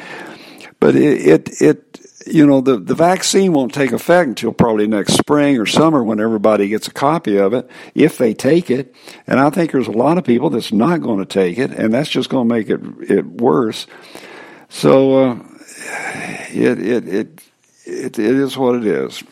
But 0.81 0.97
it, 0.97 1.27
it, 1.27 1.63
it 1.63 1.93
you 2.27 2.47
know, 2.47 2.61
the, 2.61 2.77
the 2.79 2.95
vaccine 2.95 3.53
won't 3.53 3.75
take 3.75 3.93
effect 3.93 4.29
until 4.29 4.53
probably 4.53 4.87
next 4.87 5.15
spring 5.15 5.59
or 5.59 5.67
summer 5.67 6.03
when 6.03 6.21
everybody 6.21 6.69
gets 6.69 6.89
a 6.89 6.93
copy 6.93 7.37
of 7.37 7.53
it, 7.53 7.69
if 7.95 8.19
they 8.19 8.35
take 8.35 8.71
it. 8.71 8.95
And 9.27 9.41
I 9.41 9.51
think 9.51 9.73
there's 9.73 9.89
a 9.89 9.93
lot 9.93 10.19
of 10.19 10.25
people 10.25 10.51
that's 10.51 10.73
not 10.73 11.03
going 11.03 11.19
to 11.19 11.27
take 11.27 11.59
it, 11.59 11.71
and 11.71 11.93
that's 11.93 12.09
just 12.09 12.31
going 12.31 12.49
to 12.49 12.55
make 12.55 12.71
it, 12.71 12.81
it 13.11 13.27
worse. 13.27 13.87
So, 14.69 15.17
uh, 15.17 15.39
it, 16.51 16.79
it, 16.81 17.09
it, 17.09 17.41
it, 17.85 18.19
it 18.19 18.19
is 18.19 18.57
what 18.57 18.77
it 18.77 18.87
is. 18.87 19.23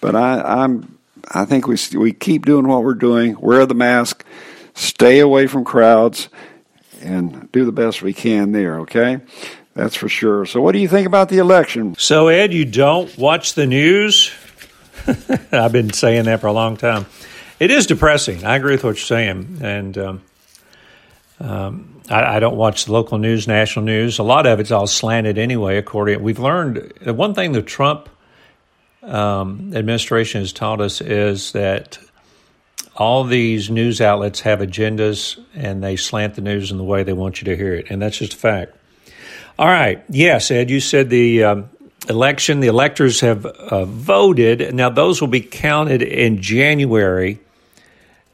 But 0.00 0.14
I, 0.14 0.40
I'm, 0.62 0.98
I 1.32 1.44
think 1.44 1.66
we, 1.66 1.76
we 1.96 2.12
keep 2.12 2.46
doing 2.46 2.66
what 2.66 2.84
we're 2.84 2.94
doing, 2.94 3.36
wear 3.40 3.66
the 3.66 3.74
mask, 3.74 4.24
stay 4.74 5.20
away 5.20 5.46
from 5.46 5.64
crowds, 5.64 6.28
and 7.04 7.50
do 7.52 7.64
the 7.64 7.72
best 7.72 8.02
we 8.02 8.12
can 8.12 8.52
there, 8.52 8.80
okay? 8.80 9.20
That's 9.74 9.96
for 9.96 10.08
sure. 10.08 10.46
So, 10.46 10.60
what 10.60 10.72
do 10.72 10.78
you 10.78 10.88
think 10.88 11.06
about 11.06 11.28
the 11.28 11.38
election? 11.38 11.94
So, 11.98 12.28
Ed, 12.28 12.52
you 12.52 12.64
don't 12.64 13.16
watch 13.18 13.54
the 13.54 13.66
news? 13.66 14.32
I've 15.52 15.72
been 15.72 15.92
saying 15.92 16.24
that 16.24 16.40
for 16.40 16.46
a 16.46 16.52
long 16.52 16.76
time. 16.76 17.06
It 17.60 17.70
is 17.70 17.86
depressing. 17.86 18.44
I 18.44 18.56
agree 18.56 18.72
with 18.72 18.84
what 18.84 18.90
you're 18.90 18.96
saying. 18.96 19.58
And 19.62 19.98
um, 19.98 20.22
um, 21.40 22.00
I, 22.08 22.36
I, 22.36 22.40
don't 22.40 22.56
watch 22.56 22.84
the 22.84 22.92
local 22.92 23.18
news, 23.18 23.48
national 23.48 23.84
news. 23.84 24.18
A 24.18 24.22
lot 24.22 24.46
of 24.46 24.60
it's 24.60 24.70
all 24.70 24.86
slanted 24.86 25.38
anyway, 25.38 25.76
according 25.76 26.22
We've 26.22 26.38
learned 26.38 26.92
one 27.04 27.34
thing 27.34 27.52
the 27.52 27.62
Trump 27.62 28.08
um, 29.02 29.72
administration 29.74 30.40
has 30.40 30.52
taught 30.52 30.80
us 30.80 31.00
is 31.00 31.52
that 31.52 31.98
all 32.96 33.24
these 33.24 33.70
news 33.70 34.00
outlets 34.00 34.40
have 34.40 34.60
agendas 34.60 35.42
and 35.54 35.82
they 35.82 35.96
slant 35.96 36.34
the 36.34 36.40
news 36.40 36.70
in 36.70 36.78
the 36.78 36.84
way 36.84 37.02
they 37.02 37.12
want 37.12 37.40
you 37.40 37.46
to 37.46 37.56
hear 37.56 37.74
it. 37.74 37.86
And 37.90 38.00
that's 38.00 38.18
just 38.18 38.34
a 38.34 38.36
fact. 38.36 38.76
All 39.58 39.66
right. 39.66 40.02
Yes, 40.08 40.50
Ed, 40.50 40.70
you 40.70 40.80
said 40.80 41.10
the 41.10 41.44
um, 41.44 41.70
election, 42.08 42.60
the 42.60 42.68
electors 42.68 43.20
have 43.20 43.46
uh, 43.46 43.84
voted. 43.84 44.74
Now, 44.74 44.90
those 44.90 45.20
will 45.20 45.28
be 45.28 45.40
counted 45.40 46.02
in 46.02 46.40
January 46.40 47.40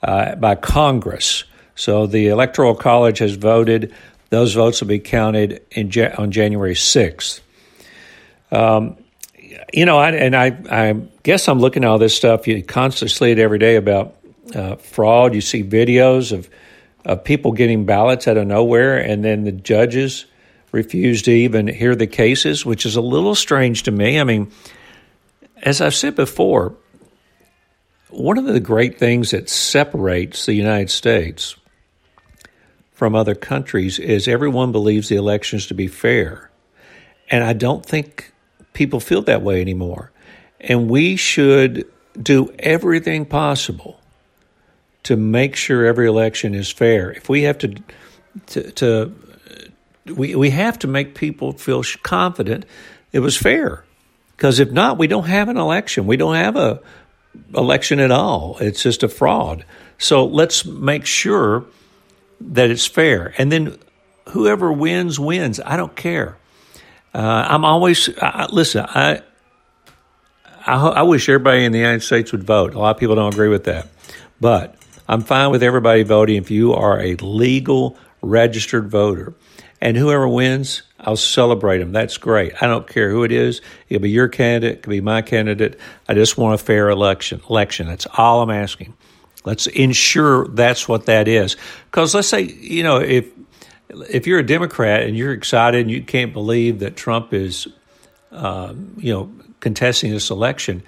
uh, 0.02 0.36
by 0.36 0.54
Congress. 0.54 1.44
So 1.74 2.06
the 2.06 2.28
Electoral 2.28 2.74
College 2.74 3.18
has 3.18 3.34
voted. 3.34 3.94
Those 4.30 4.54
votes 4.54 4.80
will 4.80 4.88
be 4.88 4.98
counted 4.98 5.62
in 5.70 5.90
on 6.18 6.30
January 6.30 6.74
6th. 6.74 7.40
Um, 8.52 8.96
you 9.72 9.84
know, 9.84 9.98
I, 9.98 10.10
and 10.10 10.36
I, 10.36 10.46
I 10.70 10.92
guess 11.22 11.48
I'm 11.48 11.60
looking 11.60 11.84
at 11.84 11.90
all 11.90 11.98
this 11.98 12.14
stuff. 12.14 12.46
You 12.46 12.62
constantly 12.62 13.14
see 13.14 13.32
it 13.32 13.38
every 13.38 13.58
day 13.58 13.76
about 13.76 14.16
uh, 14.54 14.76
fraud. 14.76 15.34
You 15.34 15.40
see 15.40 15.62
videos 15.62 16.32
of, 16.32 16.48
of 17.04 17.24
people 17.24 17.52
getting 17.52 17.84
ballots 17.84 18.28
out 18.28 18.36
of 18.36 18.46
nowhere, 18.46 18.98
and 18.98 19.24
then 19.24 19.44
the 19.44 19.52
judges 19.52 20.26
refuse 20.72 21.22
to 21.22 21.32
even 21.32 21.66
hear 21.66 21.94
the 21.94 22.06
cases, 22.06 22.64
which 22.64 22.86
is 22.86 22.96
a 22.96 23.00
little 23.00 23.34
strange 23.34 23.84
to 23.84 23.90
me. 23.90 24.20
I 24.20 24.24
mean, 24.24 24.50
as 25.62 25.80
I've 25.80 25.94
said 25.94 26.14
before, 26.14 26.74
one 28.08 28.38
of 28.38 28.44
the 28.44 28.60
great 28.60 28.98
things 28.98 29.30
that 29.30 29.48
separates 29.48 30.46
the 30.46 30.54
United 30.54 30.90
States 30.90 31.56
from 32.92 33.14
other 33.14 33.34
countries 33.34 33.98
is 33.98 34.28
everyone 34.28 34.72
believes 34.72 35.08
the 35.08 35.16
elections 35.16 35.66
to 35.68 35.74
be 35.74 35.86
fair. 35.86 36.50
And 37.30 37.44
I 37.44 37.52
don't 37.52 37.84
think 37.84 38.32
people 38.72 39.00
feel 39.00 39.22
that 39.22 39.42
way 39.42 39.60
anymore. 39.60 40.12
And 40.60 40.90
we 40.90 41.16
should 41.16 41.90
do 42.20 42.52
everything 42.58 43.24
possible 43.24 43.99
to 45.10 45.16
make 45.16 45.56
sure 45.56 45.84
every 45.84 46.06
election 46.06 46.54
is 46.54 46.70
fair. 46.70 47.10
If 47.10 47.28
we 47.28 47.42
have 47.42 47.58
to 47.58 47.74
to, 48.46 48.70
to 48.70 49.12
we, 50.06 50.36
we 50.36 50.50
have 50.50 50.78
to 50.78 50.86
make 50.86 51.16
people 51.16 51.52
feel 51.52 51.82
confident 52.04 52.64
it 53.10 53.18
was 53.18 53.36
fair. 53.36 53.84
Because 54.36 54.60
if 54.60 54.70
not, 54.70 54.98
we 54.98 55.08
don't 55.08 55.26
have 55.26 55.48
an 55.48 55.56
election. 55.56 56.06
We 56.06 56.16
don't 56.16 56.36
have 56.36 56.54
a 56.54 56.80
election 57.52 57.98
at 57.98 58.12
all. 58.12 58.56
It's 58.60 58.84
just 58.84 59.02
a 59.02 59.08
fraud. 59.08 59.64
So 59.98 60.24
let's 60.24 60.64
make 60.64 61.06
sure 61.06 61.64
that 62.40 62.70
it's 62.70 62.86
fair. 62.86 63.34
And 63.36 63.50
then 63.50 63.78
whoever 64.28 64.72
wins, 64.72 65.18
wins. 65.18 65.58
I 65.58 65.76
don't 65.76 65.96
care. 65.96 66.36
Uh, 67.12 67.18
I'm 67.48 67.64
always, 67.64 68.08
I, 68.22 68.46
listen, 68.46 68.86
I, 68.88 69.22
I, 70.64 70.76
I 70.76 71.02
wish 71.02 71.28
everybody 71.28 71.64
in 71.64 71.72
the 71.72 71.78
United 71.78 72.04
States 72.04 72.30
would 72.30 72.44
vote. 72.44 72.74
A 72.74 72.78
lot 72.78 72.94
of 72.94 73.00
people 73.00 73.16
don't 73.16 73.34
agree 73.34 73.48
with 73.48 73.64
that. 73.64 73.88
But 74.40 74.76
I'm 75.10 75.22
fine 75.22 75.50
with 75.50 75.64
everybody 75.64 76.04
voting 76.04 76.36
if 76.36 76.52
you 76.52 76.72
are 76.72 77.00
a 77.00 77.16
legal 77.16 77.98
registered 78.22 78.88
voter. 78.88 79.34
And 79.80 79.96
whoever 79.96 80.28
wins, 80.28 80.82
I'll 81.00 81.16
celebrate 81.16 81.78
them. 81.78 81.90
That's 81.90 82.16
great. 82.16 82.52
I 82.62 82.68
don't 82.68 82.86
care 82.86 83.10
who 83.10 83.24
it 83.24 83.32
is. 83.32 83.60
It'll 83.88 84.02
be 84.02 84.10
your 84.10 84.28
candidate, 84.28 84.78
it 84.78 84.82
could 84.82 84.90
be 84.90 85.00
my 85.00 85.20
candidate. 85.22 85.80
I 86.08 86.14
just 86.14 86.38
want 86.38 86.60
a 86.60 86.64
fair 86.64 86.90
election. 86.90 87.40
Election. 87.50 87.88
That's 87.88 88.06
all 88.16 88.40
I'm 88.40 88.50
asking. 88.50 88.94
Let's 89.44 89.66
ensure 89.66 90.46
that's 90.46 90.86
what 90.86 91.06
that 91.06 91.26
is. 91.26 91.56
Because 91.86 92.14
let's 92.14 92.28
say, 92.28 92.42
you 92.42 92.84
know, 92.84 92.98
if 92.98 93.28
if 94.08 94.28
you're 94.28 94.38
a 94.38 94.46
Democrat 94.46 95.02
and 95.02 95.16
you're 95.16 95.32
excited 95.32 95.80
and 95.80 95.90
you 95.90 96.04
can't 96.04 96.32
believe 96.32 96.78
that 96.80 96.94
Trump 96.94 97.34
is, 97.34 97.66
uh, 98.30 98.74
you 98.96 99.12
know, 99.12 99.32
contesting 99.58 100.12
this 100.12 100.30
election, 100.30 100.84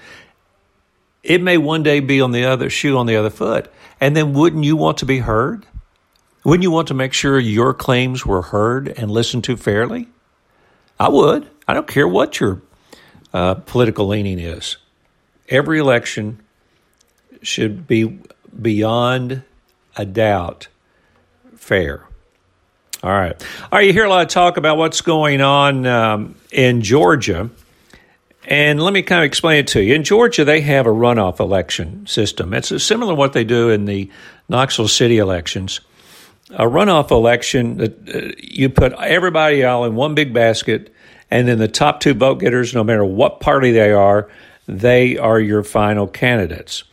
it 1.23 1.41
may 1.41 1.57
one 1.57 1.83
day 1.83 2.01
be 2.01 2.21
on 2.21 2.33
the 2.33 2.45
other 2.45 2.69
shoe 2.71 2.97
on 2.97 3.07
the 3.07 3.17
other 3.17 3.31
foot. 3.31 3.73
And 4.01 4.17
then 4.17 4.33
wouldn't 4.33 4.65
you 4.65 4.77
want 4.77 4.99
to 4.99 5.07
be 5.07 5.19
heard? 5.19 5.67
Wouldn't 6.45 6.65
you 6.65 6.71
want 6.71 6.89
to 6.89 6.95
make 6.95 7.13
sure 7.13 7.39
your 7.39 7.73
claims 7.73 8.27
were 8.27 8.43
heard 8.43 8.89
and 8.89 9.11
listened 9.11 9.45
to 9.45 9.57
fairly? 9.57 10.09
I 10.99 11.09
would. 11.09 11.49
I 11.69 11.75
don't 11.75 11.87
care 11.87 12.09
what 12.09 12.41
your 12.41 12.63
uh, 13.33 13.55
political 13.55 14.09
leaning 14.09 14.41
is. 14.41 14.77
Every 15.49 15.79
election 15.79 16.41
should 17.43 17.87
be 17.87 18.19
beyond 18.61 19.43
a 19.97 20.05
doubt 20.05 20.69
fair. 21.57 22.05
All 23.03 23.11
right. 23.11 23.35
All 23.65 23.79
right, 23.79 23.87
you 23.87 23.93
hear 23.93 24.05
a 24.05 24.09
lot 24.09 24.23
of 24.23 24.29
talk 24.29 24.57
about 24.57 24.77
what's 24.77 25.01
going 25.01 25.41
on 25.41 25.87
um, 25.87 26.35
in 26.51 26.83
Georgia. 26.83 27.51
And 28.45 28.83
let 28.83 28.93
me 28.93 29.03
kind 29.03 29.21
of 29.21 29.27
explain 29.27 29.61
it 29.61 29.69
to 29.69 29.83
you. 29.83 29.95
In 29.95 30.03
Georgia, 30.03 30.45
they 30.45 30.61
have 30.63 30.87
a 30.87 30.91
runoff 30.91 31.39
election 31.39 32.07
system. 32.07 32.53
It's 32.55 32.83
similar 32.83 33.13
to 33.13 33.17
what 33.17 33.33
they 33.35 33.45
do 33.45 33.71
in 33.71 33.85
the 33.85 34.11
Knoxville 34.49 34.89
City 34.89 35.19
elections 35.19 35.81
a 36.55 36.65
runoff 36.65 37.11
election, 37.11 37.81
uh, 37.81 38.33
you 38.39 38.69
put 38.69 38.93
everybody 38.93 39.65
all 39.65 39.85
in 39.85 39.95
one 39.95 40.15
big 40.15 40.33
basket, 40.35 40.93
and 41.31 41.49
then 41.49 41.59
the 41.59 41.69
top 41.69 42.01
two 42.01 42.15
vote 42.15 42.41
getters, 42.41 42.75
no 42.75 42.85
matter 42.85 43.05
what 43.05 43.41
party 43.41 43.73
they 43.73 43.93
are, 43.93 44.29
they 44.67 45.17
are 45.17 45.41
your 45.41 45.63
final 45.63 46.07
candidates. 46.07 46.85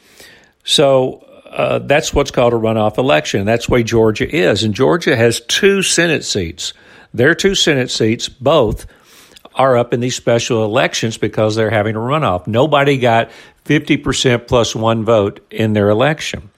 So 0.63 1.25
uh, 1.49 1.79
that's 1.79 2.13
what's 2.13 2.31
called 2.31 2.53
a 2.53 2.57
runoff 2.57 2.97
election. 2.97 3.45
That's 3.45 3.67
way 3.67 3.83
Georgia 3.83 4.33
is. 4.33 4.63
And 4.63 4.73
Georgia 4.73 5.15
has 5.15 5.41
two 5.41 5.81
Senate 5.81 6.23
seats. 6.23 6.73
Their 7.13 7.35
two 7.35 7.55
Senate 7.55 7.91
seats, 7.91 8.29
both, 8.29 8.85
are 9.55 9.77
up 9.77 9.93
in 9.93 9.99
these 9.99 10.15
special 10.15 10.63
elections 10.63 11.17
because 11.17 11.55
they're 11.55 11.69
having 11.69 11.95
a 11.95 11.99
runoff. 11.99 12.47
Nobody 12.47 12.97
got 12.97 13.31
50% 13.65 14.47
plus 14.47 14.75
one 14.75 15.03
vote 15.03 15.45
in 15.51 15.73
their 15.73 15.89
election. 15.89 16.49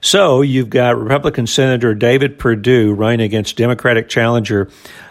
So 0.00 0.42
you've 0.42 0.68
got 0.68 0.98
Republican 0.98 1.46
Senator 1.46 1.94
David 1.94 2.38
Perdue 2.38 2.92
running 2.92 3.22
against 3.22 3.56
Democratic 3.56 4.08
challenger 4.08 4.68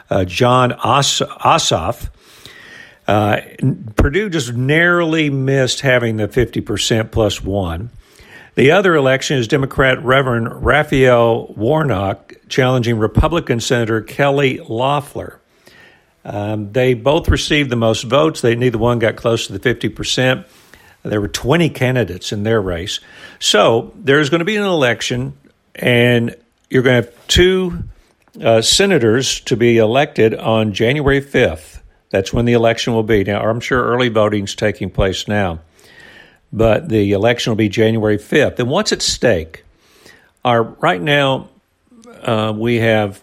uh, 0.10 0.26
Jon 0.26 0.72
Os- 0.74 1.22
Ossoff. 1.22 2.10
Uh, 3.08 3.42
Perdue 3.96 4.30
just 4.30 4.54
narrowly 4.54 5.30
missed 5.30 5.82
having 5.82 6.18
the 6.18 6.28
50% 6.28 7.12
plus 7.12 7.42
one. 7.42 7.90
The 8.56 8.70
other 8.70 8.96
election 8.96 9.38
is 9.38 9.48
Democrat 9.48 10.04
Reverend 10.04 10.64
Raphael 10.64 11.48
Warnock 11.58 12.34
challenging 12.48 13.00
Republican 13.00 13.60
Senator 13.60 14.00
Kelly 14.00 14.60
Loeffler. 14.60 15.40
Um, 16.26 16.72
they 16.72 16.94
both 16.94 17.28
received 17.28 17.70
the 17.70 17.76
most 17.76 18.04
votes. 18.04 18.42
They 18.42 18.56
neither 18.56 18.78
one 18.78 19.00
got 19.00 19.16
close 19.16 19.48
to 19.48 19.58
the 19.58 19.60
50%. 19.60 20.46
There 21.04 21.20
were 21.20 21.28
20 21.28 21.70
candidates 21.70 22.32
in 22.32 22.44
their 22.44 22.62
race. 22.62 23.02
So 23.40 23.92
there's 23.96 24.30
going 24.30 24.40
to 24.40 24.46
be 24.46 24.56
an 24.56 24.64
election, 24.64 25.34
and 25.76 26.36
you're 26.70 26.82
going 26.84 27.04
to 27.04 27.10
have 27.10 27.28
two 27.28 27.84
uh, 28.42 28.62
senators 28.62 29.42
to 29.42 29.58
be 29.58 29.78
elected 29.78 30.34
on 30.34 30.72
January 30.72 31.22
5th. 31.22 31.82
That's 32.10 32.32
when 32.32 32.46
the 32.46 32.54
election 32.54 32.94
will 32.94 33.04
be. 33.04 33.24
Now, 33.26 33.42
I'm 33.42 33.60
sure 33.60 33.84
early 33.84 34.08
voting 34.08 34.46
is 34.46 34.56
taking 34.56 34.90
place 34.90 35.28
now. 35.28 35.60
but 36.54 36.88
the 36.88 37.12
election 37.14 37.52
will 37.52 37.58
be 37.58 37.68
January 37.70 38.18
5th. 38.18 38.60
And 38.60 38.70
what's 38.70 38.92
at 38.92 39.02
stake? 39.02 39.66
Are 40.46 40.62
right 40.64 41.02
now 41.02 41.50
uh, 42.22 42.54
we 42.56 42.76
have 42.76 43.22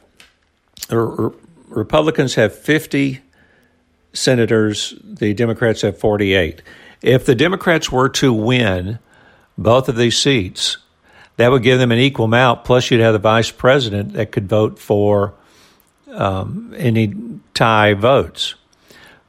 Republicans 1.70 2.34
have 2.34 2.54
50 2.54 3.20
senators, 4.12 4.94
the 5.02 5.32
Democrats 5.34 5.82
have 5.82 5.98
48. 5.98 6.62
If 7.02 7.24
the 7.24 7.34
Democrats 7.34 7.90
were 7.90 8.08
to 8.10 8.32
win 8.32 8.98
both 9.56 9.88
of 9.88 9.96
these 9.96 10.18
seats, 10.18 10.78
that 11.36 11.50
would 11.50 11.62
give 11.62 11.78
them 11.78 11.92
an 11.92 11.98
equal 11.98 12.26
amount. 12.26 12.64
Plus, 12.64 12.90
you'd 12.90 13.00
have 13.00 13.14
the 13.14 13.18
vice 13.18 13.50
president 13.50 14.12
that 14.14 14.32
could 14.32 14.48
vote 14.48 14.78
for 14.78 15.34
um, 16.12 16.74
any 16.76 17.14
tie 17.54 17.94
votes. 17.94 18.56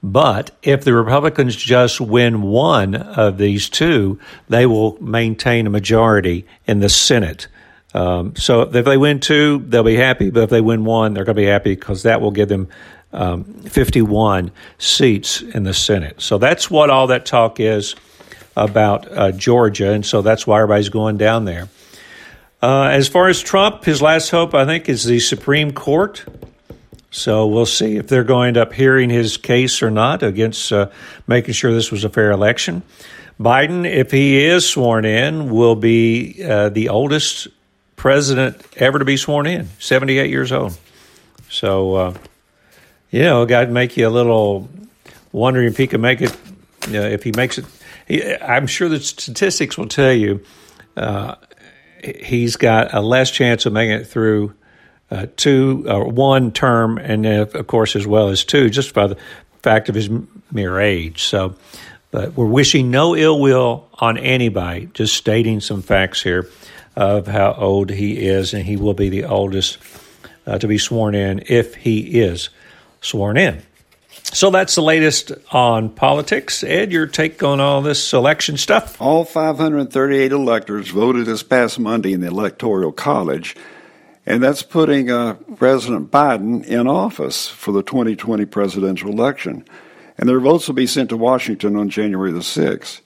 But 0.04 0.52
if 0.64 0.84
the 0.84 0.94
Republicans 0.94 1.56
just 1.56 2.02
win 2.02 2.42
one 2.42 2.96
of 2.96 3.38
these 3.38 3.70
two, 3.70 4.20
they 4.50 4.66
will 4.66 5.02
maintain 5.02 5.68
a 5.68 5.70
majority 5.70 6.46
in 6.66 6.80
the 6.80 6.90
Senate. 6.90 7.48
Um, 7.94 8.36
so 8.36 8.62
if 8.62 8.86
they 8.86 8.98
win 8.98 9.20
two, 9.20 9.60
they'll 9.68 9.84
be 9.84 9.96
happy. 9.96 10.30
But 10.30 10.44
if 10.44 10.50
they 10.50 10.62
win 10.62 10.86
one, 10.86 11.14
they're 11.14 11.26
going 11.26 11.36
to 11.36 11.42
be 11.42 11.48
happy 11.48 11.76
because 11.76 12.04
that 12.04 12.22
will 12.22 12.32
give 12.32 12.50
them 12.50 12.70
um, 13.14 13.44
51 13.44 14.52
seats 14.78 15.42
in 15.42 15.64
the 15.64 15.74
Senate. 15.74 16.22
So 16.22 16.38
that's 16.38 16.72
what 16.72 16.90
all 16.90 17.08
that 17.08 17.26
talk 17.26 17.60
is 17.60 17.96
about 18.56 19.12
uh, 19.12 19.32
Georgia. 19.32 19.92
And 19.92 20.06
so 20.06 20.22
that's 20.22 20.48
why 20.48 20.62
everybody's 20.62 20.90
going 20.90 21.18
down 21.18 21.46
there. 21.46 21.70
Uh, 22.62 22.90
as 22.92 23.08
far 23.08 23.28
as 23.28 23.42
Trump, 23.42 23.84
his 23.84 24.02
last 24.02 24.30
hope, 24.30 24.54
I 24.54 24.66
think, 24.66 24.88
is 24.88 25.04
the 25.04 25.20
Supreme 25.20 25.72
Court. 25.72 26.24
So 27.10 27.48
we'll 27.48 27.66
see 27.66 27.98
if 27.98 28.08
they're 28.08 28.24
going 28.24 28.54
to 28.54 28.62
up 28.62 28.74
hearing 28.74 29.10
his 29.10 29.36
case 29.36 29.82
or 29.82 29.92
not 29.92 30.24
against 30.24 30.72
uh, 30.72 30.90
making 31.28 31.54
sure 31.56 31.74
this 31.74 31.92
was 31.92 32.06
a 32.06 32.10
fair 32.10 32.32
election. 32.32 32.84
Biden, 33.40 33.90
if 33.90 34.12
he 34.12 34.46
is 34.46 34.70
sworn 34.70 35.04
in, 35.04 35.50
will 35.50 35.76
be 35.76 36.42
uh, 36.44 36.70
the 36.70 36.90
oldest 36.90 37.48
president 38.02 38.60
ever 38.78 38.98
to 38.98 39.06
be 39.06 39.16
sworn 39.16 39.46
in, 39.46 39.70
78 39.78 40.32
years 40.32 40.52
old. 40.52 40.76
So, 41.50 41.94
uh, 41.94 42.14
you 43.12 43.22
know, 43.22 43.46
God 43.46 43.70
make 43.70 43.96
you 43.96 44.08
a 44.08 44.10
little 44.10 44.68
wondering 45.32 45.68
if 45.68 45.78
he 45.78 45.86
can 45.86 46.02
make 46.02 46.20
it, 46.20 46.36
you 46.88 46.94
know, 46.94 47.04
if 47.04 47.22
he 47.22 47.32
makes 47.36 47.60
it. 47.60 47.66
He, 48.08 48.36
I'm 48.38 48.66
sure 48.66 48.90
the 48.90 49.00
statistics 49.00 49.78
will 49.78 49.88
tell 49.88 50.12
you 50.12 50.44
uh, 50.98 51.36
he's 52.04 52.56
got 52.56 52.92
a 52.92 53.02
less 53.02 53.30
chance 53.30 53.68
of 53.68 53.74
making 53.74 53.98
it 53.98 54.08
through 54.08 54.56
uh, 55.12 55.28
two 55.36 55.86
or 55.88 56.08
one 56.10 56.52
term, 56.52 56.98
and 56.98 57.24
of 57.28 57.68
course 57.68 57.96
as 57.96 58.08
well 58.08 58.30
as 58.30 58.44
two, 58.44 58.72
just 58.72 58.96
by 58.96 59.06
the 59.06 59.18
fact 59.62 59.90
of 59.90 59.96
his 59.96 60.10
mere 60.52 60.80
age. 60.80 61.22
So, 61.26 61.54
but 62.10 62.36
we're 62.36 62.48
wishing 62.48 62.90
no 62.90 63.16
ill 63.16 63.40
will 63.40 63.88
on 63.94 64.18
anybody. 64.18 64.90
Just 64.92 65.14
stating 65.14 65.60
some 65.60 65.84
facts 65.84 66.24
here 66.24 66.50
of 66.96 67.28
how 67.28 67.54
old 67.54 67.90
he 67.90 68.26
is, 68.26 68.54
and 68.54 68.66
he 68.66 68.78
will 68.78 68.94
be 68.94 69.10
the 69.10 69.26
oldest 69.26 69.78
uh, 70.46 70.58
to 70.58 70.68
be 70.68 70.78
sworn 70.78 71.16
in 71.16 71.44
if 71.48 71.76
he 71.76 72.22
is 72.22 72.50
sworn 73.02 73.38
in. 73.38 73.62
So 74.34 74.50
that's 74.50 74.76
the 74.76 74.82
latest 74.82 75.32
on 75.52 75.90
politics. 75.90 76.64
Ed, 76.64 76.92
your 76.92 77.08
take 77.08 77.44
on 77.44 77.60
all 77.60 77.82
this 77.82 78.14
election 78.14 78.58
stuff? 78.58 79.02
All 79.02 79.26
538 79.26 80.32
electors 80.32 80.90
voted 80.90 81.26
this 81.26 81.44
past 81.44 81.80
Monday 81.80 82.14
in 82.14 82.22
the 82.22 82.28
Electoral 82.28 82.92
College 82.92 83.56
and 84.26 84.42
that's 84.42 84.62
putting 84.62 85.10
uh, 85.10 85.34
President 85.56 86.12
Biden 86.12 86.64
in 86.66 86.88
office 86.88 87.48
for 87.48 87.72
the 87.72 87.82
2020 87.82 88.46
presidential 88.46 89.10
election. 89.10 89.66
And 90.18 90.30
their 90.30 90.40
votes 90.40 90.68
will 90.68 90.76
be 90.76 90.88
sent 90.88 91.10
to 91.10 91.18
Washington 91.18 91.76
on 91.76 91.90
January 91.90 92.32
the 92.32 92.40
6th. 92.40 93.02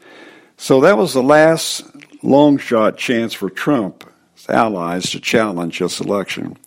So 0.57 0.81
that 0.81 0.97
was 0.97 1.13
the 1.13 1.23
last 1.23 1.83
long 2.25 2.57
shot 2.57 2.97
chance 2.97 3.33
for 3.33 3.49
Trump's 3.49 4.05
allies 4.49 5.11
to 5.11 5.19
challenge 5.19 5.79
this 5.79 5.99
election. 5.99 6.57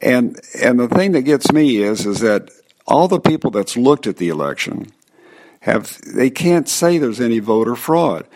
And 0.00 0.40
and 0.60 0.78
the 0.78 0.88
thing 0.88 1.12
that 1.12 1.22
gets 1.22 1.52
me 1.52 1.78
is 1.78 2.06
is 2.06 2.20
that 2.20 2.50
all 2.86 3.08
the 3.08 3.20
people 3.20 3.50
that's 3.50 3.76
looked 3.76 4.06
at 4.06 4.16
the 4.16 4.28
election 4.28 4.86
have 5.60 6.00
they 6.02 6.30
can't 6.30 6.68
say 6.68 6.98
there's 6.98 7.20
any 7.20 7.38
voter 7.38 7.74
fraud 7.74 8.26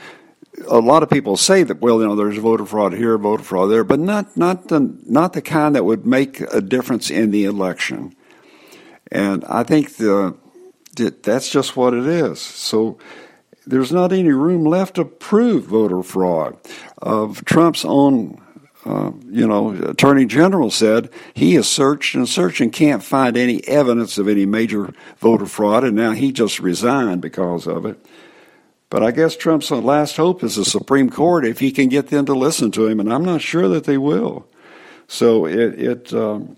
a 0.66 0.78
lot 0.78 1.02
of 1.02 1.10
people 1.10 1.36
say 1.36 1.62
that 1.62 1.80
well, 1.80 2.00
you 2.00 2.06
know, 2.06 2.16
there's 2.16 2.38
voter 2.38 2.66
fraud 2.66 2.92
here, 2.92 3.16
voter 3.18 3.42
fraud 3.42 3.70
there, 3.70 3.84
but 3.84 4.00
not 4.00 4.36
not 4.36 4.68
the 4.68 4.80
not 5.06 5.32
the 5.32 5.42
kind 5.42 5.74
that 5.74 5.84
would 5.84 6.06
make 6.06 6.40
a 6.40 6.60
difference 6.60 7.10
in 7.10 7.30
the 7.30 7.44
election. 7.44 8.14
And 9.10 9.44
I 9.44 9.62
think 9.62 9.96
the 9.96 10.36
that's 10.96 11.50
just 11.50 11.76
what 11.76 11.94
it 11.94 12.06
is. 12.06 12.40
So 12.40 12.98
there's 13.68 13.92
not 13.92 14.12
any 14.12 14.30
room 14.30 14.64
left 14.64 14.94
to 14.94 15.04
prove 15.04 15.66
voter 15.66 16.02
fraud. 16.02 16.56
Of 16.98 17.44
Trump's 17.44 17.84
own, 17.84 18.40
uh, 18.84 19.12
you 19.30 19.46
know, 19.46 19.72
Attorney 19.72 20.24
General 20.24 20.70
said 20.70 21.10
he 21.34 21.54
has 21.54 21.68
searched 21.68 22.14
and 22.14 22.28
searched 22.28 22.60
and 22.60 22.72
can't 22.72 23.02
find 23.02 23.36
any 23.36 23.66
evidence 23.68 24.16
of 24.16 24.26
any 24.26 24.46
major 24.46 24.94
voter 25.18 25.46
fraud, 25.46 25.84
and 25.84 25.94
now 25.94 26.12
he 26.12 26.32
just 26.32 26.60
resigned 26.60 27.20
because 27.20 27.66
of 27.66 27.84
it. 27.84 28.04
But 28.90 29.02
I 29.02 29.10
guess 29.10 29.36
Trump's 29.36 29.70
last 29.70 30.16
hope 30.16 30.42
is 30.42 30.56
the 30.56 30.64
Supreme 30.64 31.10
Court 31.10 31.44
if 31.44 31.58
he 31.58 31.70
can 31.70 31.90
get 31.90 32.08
them 32.08 32.24
to 32.24 32.34
listen 32.34 32.70
to 32.72 32.86
him, 32.86 33.00
and 33.00 33.12
I'm 33.12 33.24
not 33.24 33.42
sure 33.42 33.68
that 33.68 33.84
they 33.84 33.98
will. 33.98 34.46
So 35.08 35.46
it, 35.46 35.80
it 35.80 36.14
um, 36.14 36.56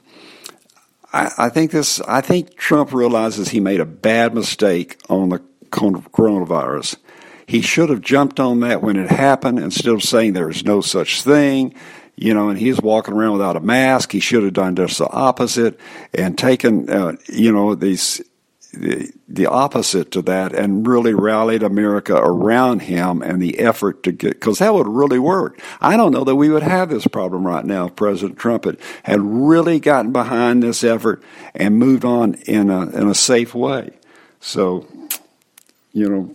I, 1.12 1.30
I 1.38 1.48
think 1.48 1.72
this. 1.72 2.00
I 2.02 2.20
think 2.20 2.56
Trump 2.56 2.92
realizes 2.92 3.48
he 3.48 3.60
made 3.60 3.80
a 3.80 3.84
bad 3.84 4.34
mistake 4.34 5.00
on 5.08 5.30
the 5.30 5.42
coronavirus. 5.70 6.96
He 7.46 7.60
should 7.62 7.90
have 7.90 8.00
jumped 8.00 8.38
on 8.38 8.60
that 8.60 8.82
when 8.82 8.96
it 8.96 9.10
happened 9.10 9.58
instead 9.58 9.92
of 9.92 10.02
saying 10.02 10.32
there 10.32 10.50
is 10.50 10.64
no 10.64 10.80
such 10.80 11.22
thing. 11.22 11.74
You 12.16 12.34
know, 12.34 12.50
and 12.50 12.58
he's 12.58 12.78
walking 12.80 13.14
around 13.14 13.32
without 13.32 13.56
a 13.56 13.60
mask. 13.60 14.12
He 14.12 14.20
should 14.20 14.42
have 14.42 14.52
done 14.52 14.76
just 14.76 14.98
the 14.98 15.08
opposite 15.08 15.80
and 16.12 16.36
taken, 16.36 16.90
uh, 16.90 17.16
you 17.28 17.50
know, 17.50 17.74
these 17.74 18.20
the, 18.72 19.10
the 19.28 19.46
opposite 19.46 20.12
to 20.12 20.22
that 20.22 20.54
and 20.54 20.86
really 20.86 21.14
rallied 21.14 21.62
America 21.62 22.14
around 22.14 22.82
him 22.82 23.22
and 23.22 23.42
the 23.42 23.58
effort 23.58 24.02
to 24.04 24.12
get, 24.12 24.34
because 24.34 24.58
that 24.58 24.74
would 24.74 24.86
really 24.86 25.18
work. 25.18 25.60
I 25.80 25.96
don't 25.96 26.12
know 26.12 26.24
that 26.24 26.36
we 26.36 26.50
would 26.50 26.62
have 26.62 26.88
this 26.88 27.06
problem 27.06 27.46
right 27.46 27.64
now 27.64 27.86
if 27.86 27.96
President 27.96 28.38
Trump 28.38 28.64
had, 28.64 28.76
had 29.02 29.20
really 29.20 29.80
gotten 29.80 30.12
behind 30.12 30.62
this 30.62 30.84
effort 30.84 31.22
and 31.54 31.78
moved 31.78 32.04
on 32.04 32.34
in 32.46 32.70
a, 32.70 32.88
in 32.90 33.08
a 33.08 33.14
safe 33.14 33.54
way. 33.54 33.90
So, 34.40 34.86
you 35.92 36.08
know, 36.08 36.34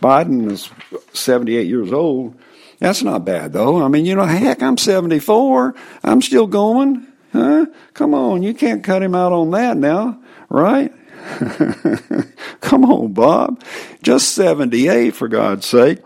Biden 0.00 0.50
is 0.50 0.70
78 1.12 1.66
years 1.66 1.92
old. 1.92 2.36
That's 2.78 3.02
not 3.02 3.24
bad, 3.24 3.52
though. 3.52 3.82
I 3.82 3.88
mean, 3.88 4.04
you 4.04 4.14
know, 4.14 4.24
heck, 4.24 4.62
I'm 4.62 4.76
74. 4.76 5.74
I'm 6.04 6.20
still 6.20 6.46
going. 6.46 7.06
Huh? 7.32 7.66
Come 7.94 8.14
on, 8.14 8.42
you 8.42 8.54
can't 8.54 8.84
cut 8.84 9.02
him 9.02 9.14
out 9.14 9.32
on 9.32 9.50
that 9.50 9.76
now, 9.76 10.20
right? 10.48 10.92
Come 12.60 12.84
on, 12.84 13.12
Bob. 13.12 13.62
Just 14.02 14.32
78, 14.32 15.14
for 15.14 15.28
God's 15.28 15.66
sake. 15.66 15.98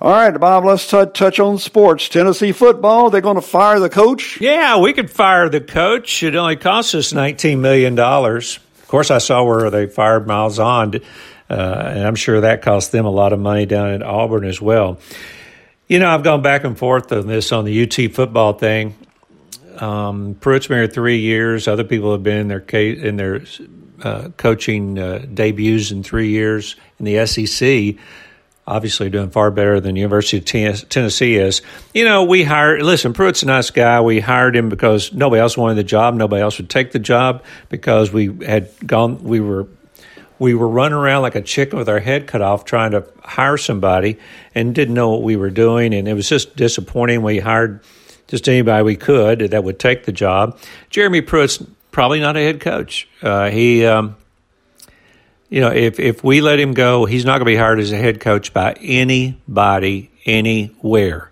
All 0.00 0.10
right, 0.10 0.38
Bob, 0.38 0.64
let's 0.64 0.90
t- 0.90 1.06
touch 1.14 1.38
on 1.38 1.58
sports. 1.58 2.08
Tennessee 2.08 2.52
football, 2.52 3.10
they're 3.10 3.20
going 3.20 3.36
to 3.36 3.42
fire 3.42 3.78
the 3.78 3.88
coach? 3.88 4.40
Yeah, 4.40 4.78
we 4.78 4.92
could 4.92 5.10
fire 5.10 5.48
the 5.48 5.60
coach. 5.60 6.22
It 6.22 6.34
only 6.34 6.56
costs 6.56 6.94
us 6.94 7.12
$19 7.12 7.60
million. 7.60 7.98
Of 7.98 8.88
course, 8.88 9.10
I 9.10 9.18
saw 9.18 9.44
where 9.44 9.70
they 9.70 9.86
fired 9.86 10.26
Miles 10.26 10.58
uh, 10.58 10.98
and 11.56 12.06
I'm 12.06 12.14
sure 12.14 12.40
that 12.42 12.62
cost 12.62 12.92
them 12.92 13.06
a 13.06 13.10
lot 13.10 13.32
of 13.32 13.38
money 13.38 13.66
down 13.66 13.90
at 13.90 14.02
Auburn 14.02 14.44
as 14.44 14.60
well. 14.60 14.98
You 15.86 15.98
know, 15.98 16.08
I've 16.08 16.22
gone 16.22 16.42
back 16.42 16.64
and 16.64 16.78
forth 16.78 17.12
on 17.12 17.26
this 17.26 17.52
on 17.52 17.64
the 17.64 17.82
UT 17.82 18.12
football 18.12 18.54
thing. 18.54 18.94
Um, 19.78 20.36
Pruitt's 20.40 20.66
been 20.66 20.78
here 20.78 20.86
three 20.86 21.18
years. 21.18 21.68
Other 21.68 21.84
people 21.84 22.12
have 22.12 22.22
been 22.22 22.38
in 22.38 22.48
their 22.48 22.60
case, 22.60 23.02
in 23.02 23.16
their 23.16 23.42
uh, 24.02 24.28
coaching 24.36 24.98
uh, 24.98 25.26
debuts 25.32 25.90
in 25.90 26.02
three 26.02 26.28
years 26.28 26.76
in 26.98 27.04
the 27.04 27.26
SEC. 27.26 27.96
Obviously, 28.66 29.10
doing 29.10 29.28
far 29.28 29.50
better 29.50 29.78
than 29.78 29.94
the 29.94 30.00
University 30.00 30.38
of 30.38 30.88
Tennessee 30.88 31.36
is. 31.36 31.60
You 31.92 32.04
know, 32.04 32.24
we 32.24 32.44
hired. 32.44 32.82
Listen, 32.82 33.12
Pruitt's 33.12 33.42
a 33.42 33.46
nice 33.46 33.70
guy. 33.70 34.00
We 34.00 34.20
hired 34.20 34.56
him 34.56 34.70
because 34.70 35.12
nobody 35.12 35.40
else 35.40 35.54
wanted 35.54 35.74
the 35.74 35.84
job. 35.84 36.14
Nobody 36.14 36.40
else 36.40 36.56
would 36.56 36.70
take 36.70 36.92
the 36.92 36.98
job 36.98 37.44
because 37.68 38.10
we 38.10 38.34
had 38.42 38.70
gone. 38.86 39.22
We 39.22 39.40
were 39.40 39.68
we 40.44 40.54
were 40.54 40.68
running 40.68 40.96
around 40.96 41.22
like 41.22 41.34
a 41.34 41.42
chicken 41.42 41.78
with 41.78 41.88
our 41.88 42.00
head 42.00 42.26
cut 42.26 42.42
off 42.42 42.64
trying 42.64 42.92
to 42.92 43.04
hire 43.22 43.56
somebody 43.56 44.18
and 44.54 44.74
didn't 44.74 44.94
know 44.94 45.10
what 45.10 45.22
we 45.22 45.36
were 45.36 45.50
doing 45.50 45.92
and 45.94 46.06
it 46.06 46.14
was 46.14 46.28
just 46.28 46.54
disappointing 46.56 47.22
we 47.22 47.38
hired 47.38 47.80
just 48.26 48.48
anybody 48.48 48.82
we 48.82 48.96
could 48.96 49.40
that 49.40 49.64
would 49.64 49.78
take 49.78 50.04
the 50.04 50.12
job 50.12 50.58
jeremy 50.90 51.20
pruitt's 51.20 51.62
probably 51.94 52.20
not 52.20 52.36
a 52.36 52.40
head 52.40 52.60
coach. 52.60 53.08
Uh, 53.22 53.48
he, 53.48 53.86
um, 53.86 54.16
you 55.48 55.60
know, 55.60 55.70
if 55.70 55.98
if 55.98 56.22
we 56.22 56.42
let 56.42 56.58
him 56.58 56.74
go, 56.74 57.06
he's 57.06 57.24
not 57.24 57.38
going 57.38 57.46
to 57.46 57.52
be 57.52 57.56
hired 57.56 57.78
as 57.78 57.92
a 57.92 57.96
head 57.96 58.20
coach 58.20 58.52
by 58.52 58.72
anybody 58.80 60.10
anywhere. 60.26 61.30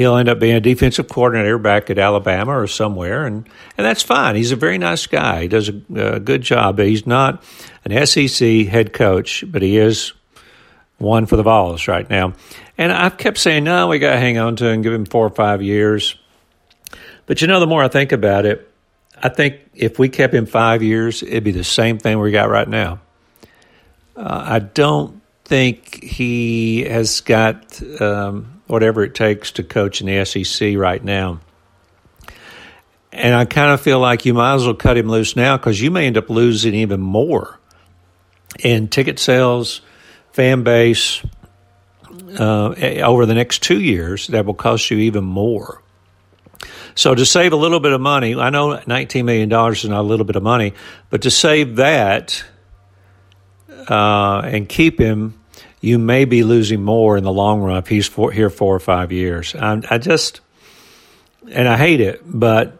He'll 0.00 0.16
end 0.16 0.30
up 0.30 0.38
being 0.38 0.56
a 0.56 0.62
defensive 0.62 1.08
coordinator 1.08 1.58
back 1.58 1.90
at 1.90 1.98
Alabama 1.98 2.58
or 2.58 2.66
somewhere, 2.66 3.26
and, 3.26 3.46
and 3.76 3.86
that's 3.86 4.02
fine. 4.02 4.34
He's 4.34 4.50
a 4.50 4.56
very 4.56 4.78
nice 4.78 5.06
guy. 5.06 5.42
He 5.42 5.48
does 5.48 5.68
a, 5.68 5.74
a 5.94 6.18
good 6.18 6.40
job. 6.40 6.78
He's 6.78 7.06
not 7.06 7.44
an 7.84 8.06
SEC 8.06 8.66
head 8.66 8.94
coach, 8.94 9.44
but 9.46 9.60
he 9.60 9.76
is 9.76 10.14
one 10.96 11.26
for 11.26 11.36
the 11.36 11.42
Vols 11.42 11.86
right 11.86 12.08
now. 12.08 12.32
And 12.78 12.90
I've 12.90 13.18
kept 13.18 13.36
saying, 13.36 13.64
no, 13.64 13.88
we 13.88 13.98
got 13.98 14.12
to 14.12 14.18
hang 14.18 14.38
on 14.38 14.56
to 14.56 14.68
him, 14.68 14.80
give 14.80 14.94
him 14.94 15.04
four 15.04 15.26
or 15.26 15.34
five 15.34 15.60
years. 15.60 16.16
But 17.26 17.42
you 17.42 17.46
know, 17.48 17.60
the 17.60 17.66
more 17.66 17.84
I 17.84 17.88
think 17.88 18.12
about 18.12 18.46
it, 18.46 18.72
I 19.22 19.28
think 19.28 19.56
if 19.74 19.98
we 19.98 20.08
kept 20.08 20.32
him 20.32 20.46
five 20.46 20.82
years, 20.82 21.22
it'd 21.22 21.44
be 21.44 21.50
the 21.50 21.62
same 21.62 21.98
thing 21.98 22.18
we 22.20 22.30
got 22.30 22.48
right 22.48 22.66
now. 22.66 23.00
Uh, 24.16 24.44
I 24.46 24.60
don't 24.60 25.20
think 25.44 26.02
he 26.02 26.84
has 26.84 27.20
got 27.20 27.82
um, 28.00 28.59
whatever 28.70 29.02
it 29.02 29.14
takes 29.14 29.52
to 29.52 29.64
coach 29.64 30.00
in 30.00 30.06
the 30.06 30.24
SEC 30.24 30.76
right 30.76 31.02
now. 31.02 31.40
And 33.12 33.34
I 33.34 33.44
kind 33.44 33.72
of 33.72 33.80
feel 33.80 33.98
like 33.98 34.24
you 34.24 34.34
might 34.34 34.54
as 34.54 34.64
well 34.64 34.74
cut 34.74 34.96
him 34.96 35.08
loose 35.08 35.34
now 35.34 35.56
because 35.56 35.80
you 35.80 35.90
may 35.90 36.06
end 36.06 36.16
up 36.16 36.30
losing 36.30 36.74
even 36.74 37.00
more 37.00 37.58
in 38.60 38.88
ticket 38.88 39.18
sales, 39.18 39.80
fan 40.32 40.62
base 40.62 41.20
uh, 42.38 42.74
over 43.02 43.26
the 43.26 43.34
next 43.34 43.62
two 43.62 43.80
years 43.80 44.28
that 44.28 44.46
will 44.46 44.54
cost 44.54 44.90
you 44.90 44.98
even 44.98 45.24
more. 45.24 45.82
So 46.94 47.14
to 47.14 47.26
save 47.26 47.52
a 47.52 47.56
little 47.56 47.80
bit 47.80 47.92
of 47.92 48.00
money, 48.00 48.36
I 48.36 48.50
know 48.50 48.76
$19 48.76 49.24
million 49.24 49.50
is 49.72 49.84
not 49.84 50.00
a 50.00 50.02
little 50.02 50.26
bit 50.26 50.36
of 50.36 50.42
money, 50.42 50.74
but 51.08 51.22
to 51.22 51.30
save 51.30 51.76
that 51.76 52.44
uh, 53.88 54.42
and 54.44 54.68
keep 54.68 55.00
him, 55.00 55.39
you 55.80 55.98
may 55.98 56.24
be 56.24 56.42
losing 56.44 56.82
more 56.82 57.16
in 57.16 57.24
the 57.24 57.32
long 57.32 57.60
run 57.60 57.76
if 57.78 57.88
he's 57.88 58.06
for, 58.06 58.30
here 58.30 58.50
four 58.50 58.74
or 58.74 58.80
five 58.80 59.12
years. 59.12 59.54
I, 59.54 59.80
I 59.90 59.98
just, 59.98 60.40
and 61.50 61.66
I 61.66 61.76
hate 61.76 62.00
it, 62.00 62.22
but 62.24 62.78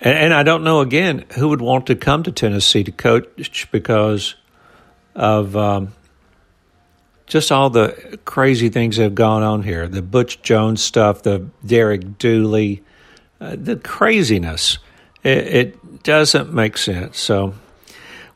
and, 0.00 0.16
and, 0.16 0.34
I 0.34 0.44
don't 0.44 0.62
know 0.62 0.80
again 0.80 1.24
who 1.34 1.48
would 1.48 1.60
want 1.60 1.88
to 1.88 1.96
come 1.96 2.22
to 2.22 2.32
Tennessee 2.32 2.84
to 2.84 2.92
coach 2.92 3.68
because 3.72 4.36
of 5.16 5.56
um, 5.56 5.92
just 7.26 7.50
all 7.50 7.68
the 7.68 8.18
crazy 8.24 8.68
things 8.68 8.96
that 8.96 9.02
have 9.02 9.14
gone 9.16 9.42
on 9.42 9.62
here 9.62 9.88
the 9.88 10.02
Butch 10.02 10.40
Jones 10.42 10.82
stuff, 10.82 11.22
the 11.22 11.48
Derek 11.66 12.18
Dooley, 12.18 12.82
uh, 13.40 13.56
the 13.58 13.76
craziness. 13.76 14.78
It, 15.24 15.38
it, 15.38 15.74
doesn't 16.04 16.54
make 16.54 16.78
sense. 16.78 17.18
So 17.18 17.54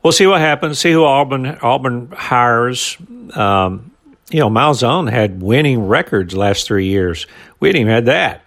we'll 0.02 0.12
see 0.12 0.26
what 0.26 0.40
happens, 0.40 0.78
see 0.78 0.92
who 0.92 1.04
Auburn, 1.04 1.46
Auburn 1.62 2.10
hires. 2.12 2.96
Um, 3.34 3.92
you 4.30 4.40
know, 4.40 4.50
Malzahn 4.50 5.10
had 5.10 5.42
winning 5.42 5.86
records 5.86 6.34
last 6.34 6.66
three 6.66 6.86
years. 6.86 7.26
We 7.60 7.68
didn't 7.68 7.82
even 7.82 7.92
had 7.92 8.06
that. 8.06 8.44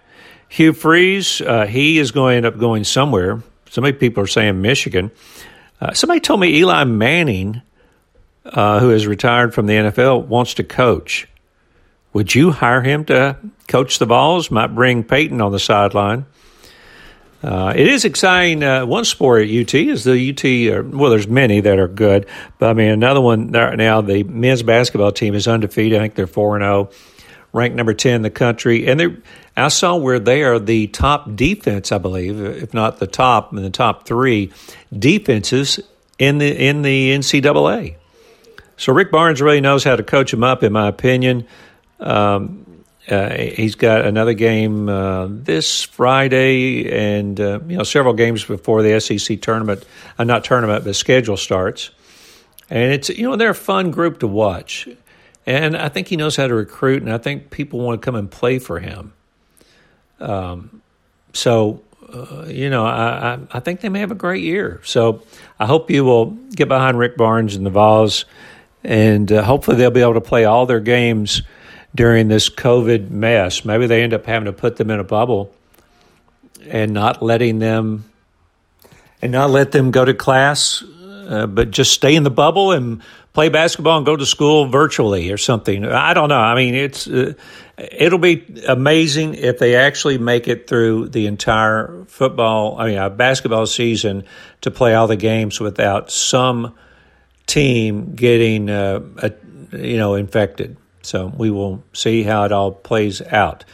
Hugh 0.48 0.72
Freeze, 0.72 1.40
uh, 1.40 1.66
he 1.66 1.98
is 1.98 2.12
going 2.12 2.32
to 2.32 2.36
end 2.36 2.46
up 2.46 2.58
going 2.60 2.84
somewhere. 2.84 3.42
So 3.70 3.80
many 3.80 3.96
people 3.96 4.22
are 4.22 4.28
saying 4.28 4.60
Michigan. 4.60 5.10
Uh, 5.80 5.92
somebody 5.92 6.20
told 6.20 6.40
me 6.40 6.58
Eli 6.58 6.84
Manning 6.84 7.62
uh, 8.52 8.80
who 8.80 8.90
has 8.90 9.06
retired 9.06 9.54
from 9.54 9.66
the 9.66 9.74
NFL, 9.74 10.26
wants 10.26 10.54
to 10.54 10.64
coach. 10.64 11.28
Would 12.12 12.34
you 12.34 12.50
hire 12.50 12.82
him 12.82 13.04
to 13.06 13.36
coach 13.68 13.98
the 13.98 14.06
Vols? 14.06 14.50
Might 14.50 14.74
bring 14.74 15.04
Peyton 15.04 15.40
on 15.40 15.52
the 15.52 15.58
sideline. 15.58 16.26
Uh, 17.46 17.72
it 17.76 17.86
is 17.86 18.04
exciting. 18.04 18.64
Uh, 18.64 18.84
one 18.84 19.04
sport 19.04 19.42
at 19.42 19.48
UT 19.48 19.72
is 19.72 20.02
the 20.02 20.30
UT. 20.30 20.44
Uh, 20.44 20.82
well, 20.98 21.10
there's 21.10 21.28
many 21.28 21.60
that 21.60 21.78
are 21.78 21.86
good, 21.86 22.26
but 22.58 22.70
I 22.70 22.72
mean 22.72 22.90
another 22.90 23.20
one 23.20 23.52
right 23.52 23.78
now. 23.78 24.00
The 24.00 24.24
men's 24.24 24.64
basketball 24.64 25.12
team 25.12 25.32
is 25.36 25.46
undefeated. 25.46 25.96
I 25.96 26.02
think 26.02 26.16
they're 26.16 26.26
four 26.26 26.56
and 26.56 26.64
zero, 26.64 26.90
oh, 26.90 26.96
ranked 27.52 27.76
number 27.76 27.94
ten 27.94 28.14
in 28.14 28.22
the 28.22 28.30
country, 28.30 28.88
and 28.88 28.98
they. 28.98 29.16
I 29.56 29.68
saw 29.68 29.94
where 29.94 30.18
they 30.18 30.42
are 30.42 30.58
the 30.58 30.88
top 30.88 31.36
defense, 31.36 31.92
I 31.92 31.98
believe, 31.98 32.40
if 32.40 32.74
not 32.74 32.98
the 32.98 33.06
top 33.06 33.52
in 33.52 33.62
the 33.62 33.70
top 33.70 34.06
three 34.06 34.52
defenses 34.92 35.78
in 36.18 36.38
the 36.38 36.48
in 36.52 36.82
the 36.82 37.12
NCAA. 37.12 37.94
So 38.76 38.92
Rick 38.92 39.12
Barnes 39.12 39.40
really 39.40 39.60
knows 39.60 39.84
how 39.84 39.94
to 39.94 40.02
coach 40.02 40.32
them 40.32 40.42
up, 40.42 40.64
in 40.64 40.72
my 40.72 40.88
opinion. 40.88 41.46
Um, 42.00 42.75
uh, 43.08 43.30
he's 43.30 43.74
got 43.74 44.04
another 44.04 44.34
game 44.34 44.88
uh, 44.88 45.28
this 45.30 45.82
Friday, 45.82 46.90
and 46.90 47.40
uh, 47.40 47.60
you 47.66 47.76
know 47.76 47.84
several 47.84 48.14
games 48.14 48.44
before 48.44 48.82
the 48.82 49.00
SEC 49.00 49.40
tournament, 49.40 49.84
uh, 50.18 50.24
not 50.24 50.44
tournament, 50.44 50.84
but 50.84 50.96
schedule 50.96 51.36
starts. 51.36 51.90
And 52.68 52.92
it's 52.92 53.08
you 53.08 53.28
know 53.28 53.36
they're 53.36 53.50
a 53.50 53.54
fun 53.54 53.90
group 53.90 54.20
to 54.20 54.26
watch, 54.26 54.88
and 55.46 55.76
I 55.76 55.88
think 55.88 56.08
he 56.08 56.16
knows 56.16 56.36
how 56.36 56.46
to 56.46 56.54
recruit, 56.54 57.02
and 57.02 57.12
I 57.12 57.18
think 57.18 57.50
people 57.50 57.80
want 57.80 58.00
to 58.00 58.04
come 58.04 58.16
and 58.16 58.30
play 58.30 58.58
for 58.58 58.80
him. 58.80 59.12
Um, 60.18 60.82
so 61.32 61.82
uh, 62.12 62.46
you 62.48 62.70
know, 62.70 62.84
I, 62.86 63.34
I, 63.34 63.38
I, 63.52 63.60
think 63.60 63.80
they 63.80 63.88
may 63.88 64.00
have 64.00 64.12
a 64.12 64.16
great 64.16 64.42
year. 64.42 64.80
So 64.84 65.22
I 65.60 65.66
hope 65.66 65.90
you 65.90 66.04
will 66.04 66.26
get 66.26 66.68
behind 66.68 66.98
Rick 66.98 67.16
Barnes 67.16 67.54
and 67.54 67.66
the 67.66 67.70
Vols 67.70 68.24
and 68.86 69.30
uh, 69.32 69.42
hopefully 69.42 69.76
they'll 69.76 69.90
be 69.90 70.00
able 70.00 70.14
to 70.14 70.20
play 70.20 70.44
all 70.44 70.64
their 70.64 70.80
games 70.80 71.42
during 71.96 72.28
this 72.28 72.48
COVID 72.48 73.10
mess. 73.10 73.64
Maybe 73.64 73.86
they 73.86 74.02
end 74.02 74.14
up 74.14 74.26
having 74.26 74.46
to 74.46 74.52
put 74.52 74.76
them 74.76 74.90
in 74.90 75.00
a 75.00 75.04
bubble 75.04 75.52
and 76.68 76.92
not 76.92 77.22
letting 77.22 77.58
them 77.58 78.04
and 79.22 79.32
not 79.32 79.50
let 79.50 79.72
them 79.72 79.90
go 79.90 80.04
to 80.04 80.14
class, 80.14 80.84
uh, 81.28 81.46
but 81.46 81.70
just 81.70 81.92
stay 81.92 82.14
in 82.14 82.22
the 82.22 82.30
bubble 82.30 82.72
and 82.72 83.02
play 83.32 83.48
basketball 83.48 83.96
and 83.96 84.06
go 84.06 84.16
to 84.16 84.26
school 84.26 84.66
virtually 84.66 85.30
or 85.30 85.36
something. 85.36 85.84
I 85.84 86.14
don't 86.14 86.28
know. 86.28 86.38
I 86.38 86.54
mean, 86.54 86.74
it's 86.74 87.06
uh, 87.06 87.34
it'll 87.76 88.18
be 88.18 88.62
amazing 88.68 89.34
if 89.34 89.58
they 89.58 89.76
actually 89.76 90.18
make 90.18 90.48
it 90.48 90.66
through 90.66 91.08
the 91.08 91.26
entire 91.26 92.04
football, 92.08 92.78
I 92.78 92.86
mean, 92.88 92.98
uh, 92.98 93.08
basketball 93.08 93.66
season 93.66 94.24
to 94.62 94.70
play 94.70 94.94
all 94.94 95.06
the 95.06 95.16
games 95.16 95.60
without 95.60 96.10
some 96.10 96.74
team 97.46 98.14
getting 98.14 98.70
uh, 98.70 99.00
a, 99.18 99.32
you 99.76 99.96
know 99.96 100.14
infected. 100.14 100.76
So 101.06 101.32
we 101.36 101.50
will 101.50 101.82
see 101.92 102.22
how 102.24 102.44
it 102.44 102.52
all 102.52 102.72
plays 102.72 103.22
out. 103.22 103.64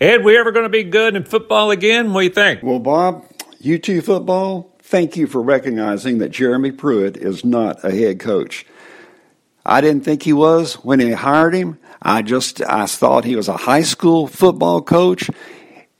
Ed, 0.00 0.24
we 0.24 0.36
ever 0.36 0.50
going 0.50 0.64
to 0.64 0.70
be 0.70 0.82
good 0.82 1.14
in 1.14 1.24
football 1.24 1.70
again? 1.70 2.12
What 2.12 2.20
do 2.20 2.24
you 2.26 2.32
think? 2.32 2.62
Well, 2.62 2.78
Bob, 2.78 3.24
UT 3.64 3.86
football. 4.02 4.74
Thank 4.80 5.16
you 5.16 5.26
for 5.26 5.40
recognizing 5.40 6.18
that 6.18 6.30
Jeremy 6.30 6.72
Pruitt 6.72 7.16
is 7.16 7.44
not 7.44 7.84
a 7.84 7.90
head 7.90 8.18
coach. 8.18 8.66
I 9.64 9.80
didn't 9.80 10.04
think 10.04 10.22
he 10.22 10.32
was 10.32 10.74
when 10.74 11.00
he 11.00 11.12
hired 11.12 11.54
him. 11.54 11.78
I 12.02 12.22
just 12.22 12.62
I 12.62 12.86
thought 12.86 13.24
he 13.24 13.36
was 13.36 13.48
a 13.48 13.56
high 13.56 13.82
school 13.82 14.26
football 14.26 14.80
coach 14.80 15.30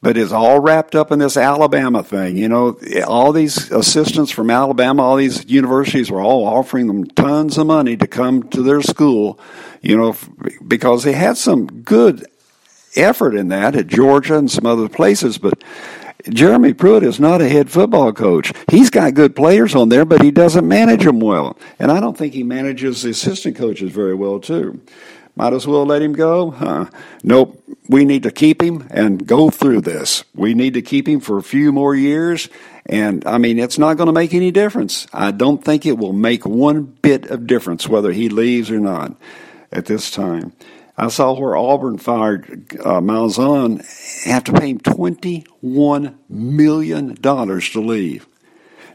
but 0.03 0.17
it's 0.17 0.33
all 0.33 0.61
wrapped 0.61 0.95
up 0.95 1.13
in 1.13 1.19
this 1.19 1.37
Alabama 1.37 2.03
thing. 2.03 2.37
You 2.37 2.49
know, 2.49 2.79
all 3.07 3.33
these 3.33 3.71
assistants 3.71 4.31
from 4.31 4.51
Alabama, 4.51 5.03
all 5.03 5.17
these 5.17 5.49
universities 5.51 6.11
were 6.11 6.21
all 6.21 6.47
offering 6.47 6.87
them 6.87 7.05
tons 7.05 7.59
of 7.59 7.67
money 7.67 7.97
to 7.97 8.07
come 8.07 8.45
to 8.51 8.63
their 8.63 8.81
school, 8.81 9.39
you 9.83 9.97
know, 9.97 10.17
because 10.67 11.05
they 11.05 11.13
had 11.13 11.37
some 11.37 11.83
good 11.83 12.27
effort 12.97 13.35
in 13.35 13.49
that 13.49 13.77
at 13.77 13.87
Georgia 13.87 14.37
and 14.37 14.51
some 14.51 14.67
other 14.67 14.89
places, 14.89 15.39
but 15.39 15.63
Jeremy 16.29 16.75
Pruitt 16.75 17.03
is 17.03 17.19
not 17.21 17.41
a 17.41 17.49
head 17.49 17.71
football 17.71 18.13
coach. 18.13 18.53
He's 18.71 18.91
got 18.91 19.15
good 19.15 19.35
players 19.35 19.75
on 19.75 19.89
there, 19.89 20.05
but 20.05 20.23
he 20.23 20.31
doesn't 20.31 20.67
manage 20.67 21.05
them 21.05 21.21
well. 21.21 21.57
And 21.79 21.91
I 21.91 22.01
don't 22.01 22.17
think 22.17 22.35
he 22.35 22.43
manages 22.43 23.03
the 23.03 23.11
assistant 23.11 23.57
coaches 23.57 23.91
very 23.93 24.15
well, 24.15 24.39
too. 24.39 24.81
Might 25.41 25.55
as 25.55 25.67
well 25.67 25.87
let 25.87 26.03
him 26.03 26.13
go? 26.13 26.51
Huh. 26.51 26.91
Nope. 27.25 27.65
We 27.89 28.05
need 28.05 28.25
to 28.25 28.31
keep 28.31 28.61
him 28.61 28.87
and 28.91 29.27
go 29.27 29.49
through 29.49 29.81
this. 29.81 30.23
We 30.35 30.53
need 30.53 30.75
to 30.75 30.83
keep 30.83 31.09
him 31.09 31.19
for 31.19 31.39
a 31.39 31.43
few 31.43 31.73
more 31.73 31.95
years. 31.95 32.51
And 32.85 33.27
I 33.27 33.39
mean, 33.39 33.59
it's 33.59 33.79
not 33.79 33.97
going 33.97 34.09
to 34.09 34.13
make 34.13 34.35
any 34.35 34.51
difference. 34.51 35.07
I 35.15 35.31
don't 35.31 35.65
think 35.65 35.87
it 35.87 35.97
will 35.97 36.13
make 36.13 36.45
one 36.45 36.83
bit 36.83 37.31
of 37.31 37.47
difference 37.47 37.89
whether 37.89 38.13
he 38.13 38.29
leaves 38.29 38.71
or 38.71 38.81
not 38.81 39.17
at 39.73 39.87
this 39.87 40.11
time. 40.11 40.53
I 40.99 41.09
saw 41.09 41.33
where 41.33 41.57
Auburn 41.57 41.97
fired 41.97 42.77
uh, 42.79 43.01
Malzahn 43.01 43.83
have 44.27 44.45
to 44.45 44.53
pay 44.53 44.69
him 44.69 44.81
$21 44.81 46.19
million 46.29 47.15
to 47.15 47.81
leave. 47.81 48.27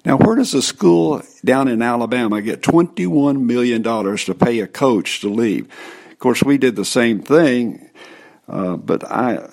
Now, 0.06 0.18
where 0.18 0.36
does 0.36 0.54
a 0.54 0.62
school 0.62 1.24
down 1.44 1.68
in 1.68 1.82
Alabama 1.82 2.40
get 2.44 2.62
$21 2.62 3.42
million 3.42 3.82
to 3.82 4.36
pay 4.36 4.60
a 4.60 4.68
coach 4.68 5.22
to 5.22 5.30
leave? 5.30 5.68
Of 6.16 6.20
course, 6.20 6.42
we 6.42 6.58
did 6.58 6.78
the 6.78 6.86
same 6.86 7.20
thing, 7.20 7.90
uh, 8.48 8.78
but 8.78 9.04
I. 9.04 9.50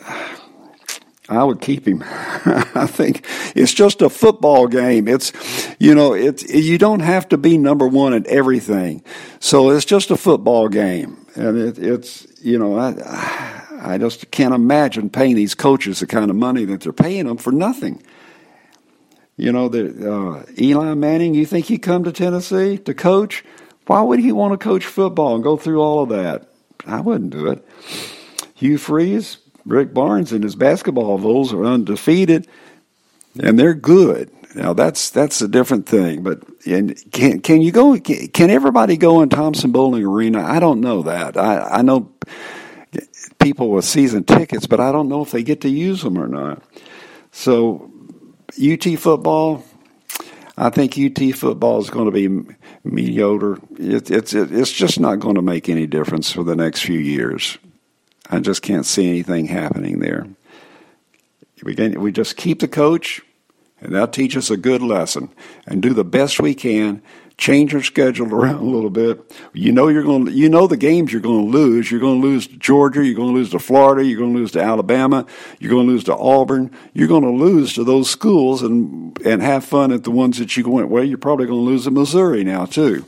I 1.28 1.44
would 1.44 1.60
keep 1.60 1.86
him. 1.86 2.02
I 2.06 2.86
think 2.86 3.24
it's 3.54 3.72
just 3.72 4.02
a 4.02 4.10
football 4.10 4.66
game. 4.66 5.08
It's, 5.08 5.32
you 5.78 5.94
know, 5.94 6.12
it's 6.12 6.42
you 6.52 6.76
don't 6.78 7.00
have 7.00 7.28
to 7.30 7.38
be 7.38 7.56
number 7.56 7.86
one 7.86 8.12
at 8.12 8.26
everything. 8.26 9.02
So 9.40 9.70
it's 9.70 9.86
just 9.86 10.10
a 10.10 10.16
football 10.16 10.68
game, 10.68 11.24
and 11.34 11.56
it, 11.56 11.78
it's 11.78 12.26
you 12.42 12.58
know 12.58 12.76
I 12.76 13.62
I 13.80 13.98
just 13.98 14.30
can't 14.30 14.52
imagine 14.52 15.10
paying 15.10 15.36
these 15.36 15.54
coaches 15.54 16.00
the 16.00 16.06
kind 16.06 16.28
of 16.28 16.36
money 16.36 16.64
that 16.66 16.82
they're 16.82 16.92
paying 16.92 17.26
them 17.26 17.38
for 17.38 17.52
nothing. 17.52 18.02
You 19.36 19.52
know, 19.52 19.68
the 19.68 20.12
uh, 20.12 20.44
Eli 20.60 20.94
Manning. 20.94 21.34
You 21.34 21.46
think 21.46 21.66
he'd 21.66 21.78
come 21.78 22.04
to 22.04 22.12
Tennessee 22.12 22.78
to 22.78 22.94
coach? 22.94 23.44
Why 23.86 24.02
would 24.02 24.18
he 24.18 24.32
want 24.32 24.52
to 24.52 24.62
coach 24.62 24.84
football 24.84 25.34
and 25.34 25.42
go 25.42 25.56
through 25.56 25.80
all 25.80 26.02
of 26.02 26.10
that? 26.10 26.51
I 26.86 27.00
wouldn't 27.00 27.30
do 27.30 27.48
it. 27.48 27.66
Hugh 28.54 28.78
Freeze, 28.78 29.38
Rick 29.64 29.92
Barnes, 29.94 30.32
and 30.32 30.44
his 30.44 30.56
basketball 30.56 31.18
Vols 31.18 31.52
are 31.52 31.64
undefeated, 31.64 32.46
and 33.40 33.58
they're 33.58 33.74
good. 33.74 34.30
Now 34.54 34.72
that's 34.74 35.10
that's 35.10 35.40
a 35.40 35.48
different 35.48 35.86
thing. 35.86 36.22
But 36.22 36.42
and 36.66 36.96
can 37.12 37.40
can 37.40 37.62
you 37.62 37.72
go? 37.72 37.98
Can 37.98 38.50
everybody 38.50 38.96
go 38.96 39.22
in 39.22 39.28
Thompson 39.28 39.72
Boling 39.72 40.04
Arena? 40.04 40.42
I 40.42 40.60
don't 40.60 40.80
know 40.80 41.02
that. 41.02 41.36
I 41.36 41.60
I 41.60 41.82
know 41.82 42.12
people 43.40 43.70
with 43.70 43.84
season 43.84 44.24
tickets, 44.24 44.66
but 44.66 44.80
I 44.80 44.92
don't 44.92 45.08
know 45.08 45.22
if 45.22 45.30
they 45.30 45.42
get 45.42 45.62
to 45.62 45.68
use 45.68 46.02
them 46.02 46.18
or 46.18 46.28
not. 46.28 46.62
So 47.30 47.90
UT 48.62 48.84
football, 48.98 49.64
I 50.56 50.70
think 50.70 50.98
UT 50.98 51.34
football 51.34 51.80
is 51.80 51.90
going 51.90 52.06
to 52.06 52.10
be 52.10 52.56
mediocre. 52.84 53.58
It, 53.78 54.10
it's 54.10 54.34
it, 54.34 54.52
it's 54.52 54.72
just 54.72 55.00
not 55.00 55.20
going 55.20 55.36
to 55.36 55.42
make 55.42 55.68
any 55.68 55.86
difference 55.86 56.30
for 56.30 56.44
the 56.44 56.56
next 56.56 56.82
few 56.82 56.98
years. 56.98 57.58
I 58.30 58.40
just 58.40 58.62
can't 58.62 58.86
see 58.86 59.08
anything 59.08 59.46
happening 59.46 59.98
there. 60.00 60.26
We 61.62 61.74
can, 61.74 62.00
we 62.00 62.12
just 62.12 62.36
keep 62.36 62.60
the 62.60 62.68
coach 62.68 63.22
and 63.80 63.94
they'll 63.94 64.08
teach 64.08 64.36
us 64.36 64.50
a 64.50 64.56
good 64.56 64.82
lesson 64.82 65.30
and 65.66 65.82
do 65.82 65.92
the 65.92 66.04
best 66.04 66.40
we 66.40 66.54
can. 66.54 67.02
Change 67.42 67.72
your 67.72 67.82
schedule 67.82 68.32
around 68.32 68.60
a 68.60 68.62
little 68.62 68.88
bit. 68.88 69.34
You 69.52 69.72
know 69.72 69.88
you're 69.88 70.04
going. 70.04 70.26
To, 70.26 70.30
you 70.30 70.48
know 70.48 70.68
the 70.68 70.76
games 70.76 71.12
you're 71.12 71.20
going 71.20 71.46
to 71.46 71.50
lose. 71.50 71.90
You're 71.90 71.98
going 71.98 72.20
to 72.20 72.24
lose 72.24 72.46
to 72.46 72.56
Georgia. 72.56 73.04
You're 73.04 73.16
going 73.16 73.30
to 73.30 73.34
lose 73.34 73.50
to 73.50 73.58
Florida. 73.58 74.04
You're 74.04 74.20
going 74.20 74.32
to 74.32 74.38
lose 74.38 74.52
to 74.52 74.62
Alabama. 74.62 75.26
You're 75.58 75.72
going 75.72 75.88
to 75.88 75.92
lose 75.92 76.04
to 76.04 76.16
Auburn. 76.16 76.70
You're 76.94 77.08
going 77.08 77.24
to 77.24 77.30
lose 77.30 77.74
to 77.74 77.82
those 77.82 78.08
schools 78.08 78.62
and 78.62 79.20
and 79.26 79.42
have 79.42 79.64
fun 79.64 79.90
at 79.90 80.04
the 80.04 80.12
ones 80.12 80.38
that 80.38 80.56
you 80.56 80.70
went. 80.70 80.88
Well, 80.88 81.02
you're 81.02 81.18
probably 81.18 81.46
going 81.46 81.58
to 81.58 81.64
lose 81.64 81.82
to 81.82 81.90
Missouri 81.90 82.44
now 82.44 82.64
too. 82.64 83.04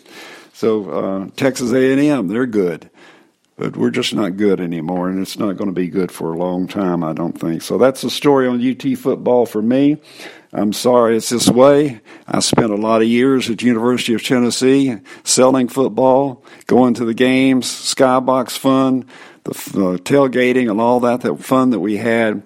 So 0.52 0.90
uh, 0.90 1.30
Texas 1.36 1.70
A&M, 1.70 2.26
they're 2.26 2.46
good 2.46 2.90
but 3.56 3.76
we're 3.76 3.90
just 3.90 4.14
not 4.14 4.36
good 4.36 4.60
anymore, 4.60 5.08
and 5.08 5.20
it's 5.20 5.38
not 5.38 5.56
going 5.56 5.70
to 5.70 5.74
be 5.74 5.86
good 5.88 6.10
for 6.10 6.32
a 6.32 6.36
long 6.36 6.66
time, 6.66 7.04
I 7.04 7.12
don't 7.12 7.38
think. 7.38 7.62
So 7.62 7.78
that's 7.78 8.02
the 8.02 8.10
story 8.10 8.48
on 8.48 8.68
UT 8.68 8.98
football 8.98 9.46
for 9.46 9.62
me. 9.62 9.98
I'm 10.56 10.72
sorry 10.72 11.16
it's 11.16 11.30
this 11.30 11.48
way. 11.48 12.00
I 12.28 12.38
spent 12.38 12.70
a 12.70 12.76
lot 12.76 13.02
of 13.02 13.08
years 13.08 13.50
at 13.50 13.60
University 13.60 14.14
of 14.14 14.22
Tennessee 14.22 14.96
selling 15.24 15.66
football, 15.66 16.44
going 16.66 16.94
to 16.94 17.04
the 17.04 17.12
games, 17.12 17.66
skybox 17.66 18.56
fun, 18.56 19.06
the, 19.42 19.50
the 19.50 19.98
tailgating, 19.98 20.70
and 20.70 20.80
all 20.80 21.00
that 21.00 21.22
that 21.22 21.42
fun 21.42 21.70
that 21.70 21.80
we 21.80 21.96
had. 21.96 22.44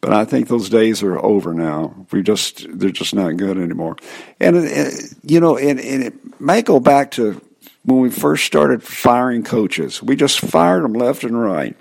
But 0.00 0.14
I 0.14 0.24
think 0.24 0.48
those 0.48 0.70
days 0.70 1.02
are 1.02 1.18
over 1.18 1.52
now. 1.52 2.06
We 2.10 2.22
just 2.22 2.66
they're 2.78 2.90
just 2.90 3.14
not 3.14 3.36
good 3.36 3.58
anymore. 3.58 3.96
And, 4.40 4.56
and 4.56 5.16
you 5.22 5.38
know, 5.38 5.58
and, 5.58 5.78
and 5.78 6.02
it 6.02 6.40
may 6.40 6.62
go 6.62 6.80
back 6.80 7.10
to 7.12 7.42
when 7.84 8.00
we 8.00 8.10
first 8.10 8.44
started 8.46 8.82
firing 8.82 9.42
coaches. 9.42 10.02
We 10.02 10.16
just 10.16 10.40
fired 10.40 10.82
them 10.82 10.94
left 10.94 11.24
and 11.24 11.38
right. 11.38 11.76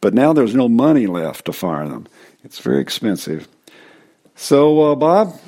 But 0.00 0.14
now 0.14 0.32
there's 0.32 0.54
no 0.54 0.68
money 0.68 1.08
left 1.08 1.46
to 1.46 1.52
fire 1.52 1.88
them. 1.88 2.06
It's 2.44 2.60
very 2.60 2.80
expensive. 2.80 3.48
So, 4.40 4.92
uh, 4.92 4.94
Bob, 4.94 5.38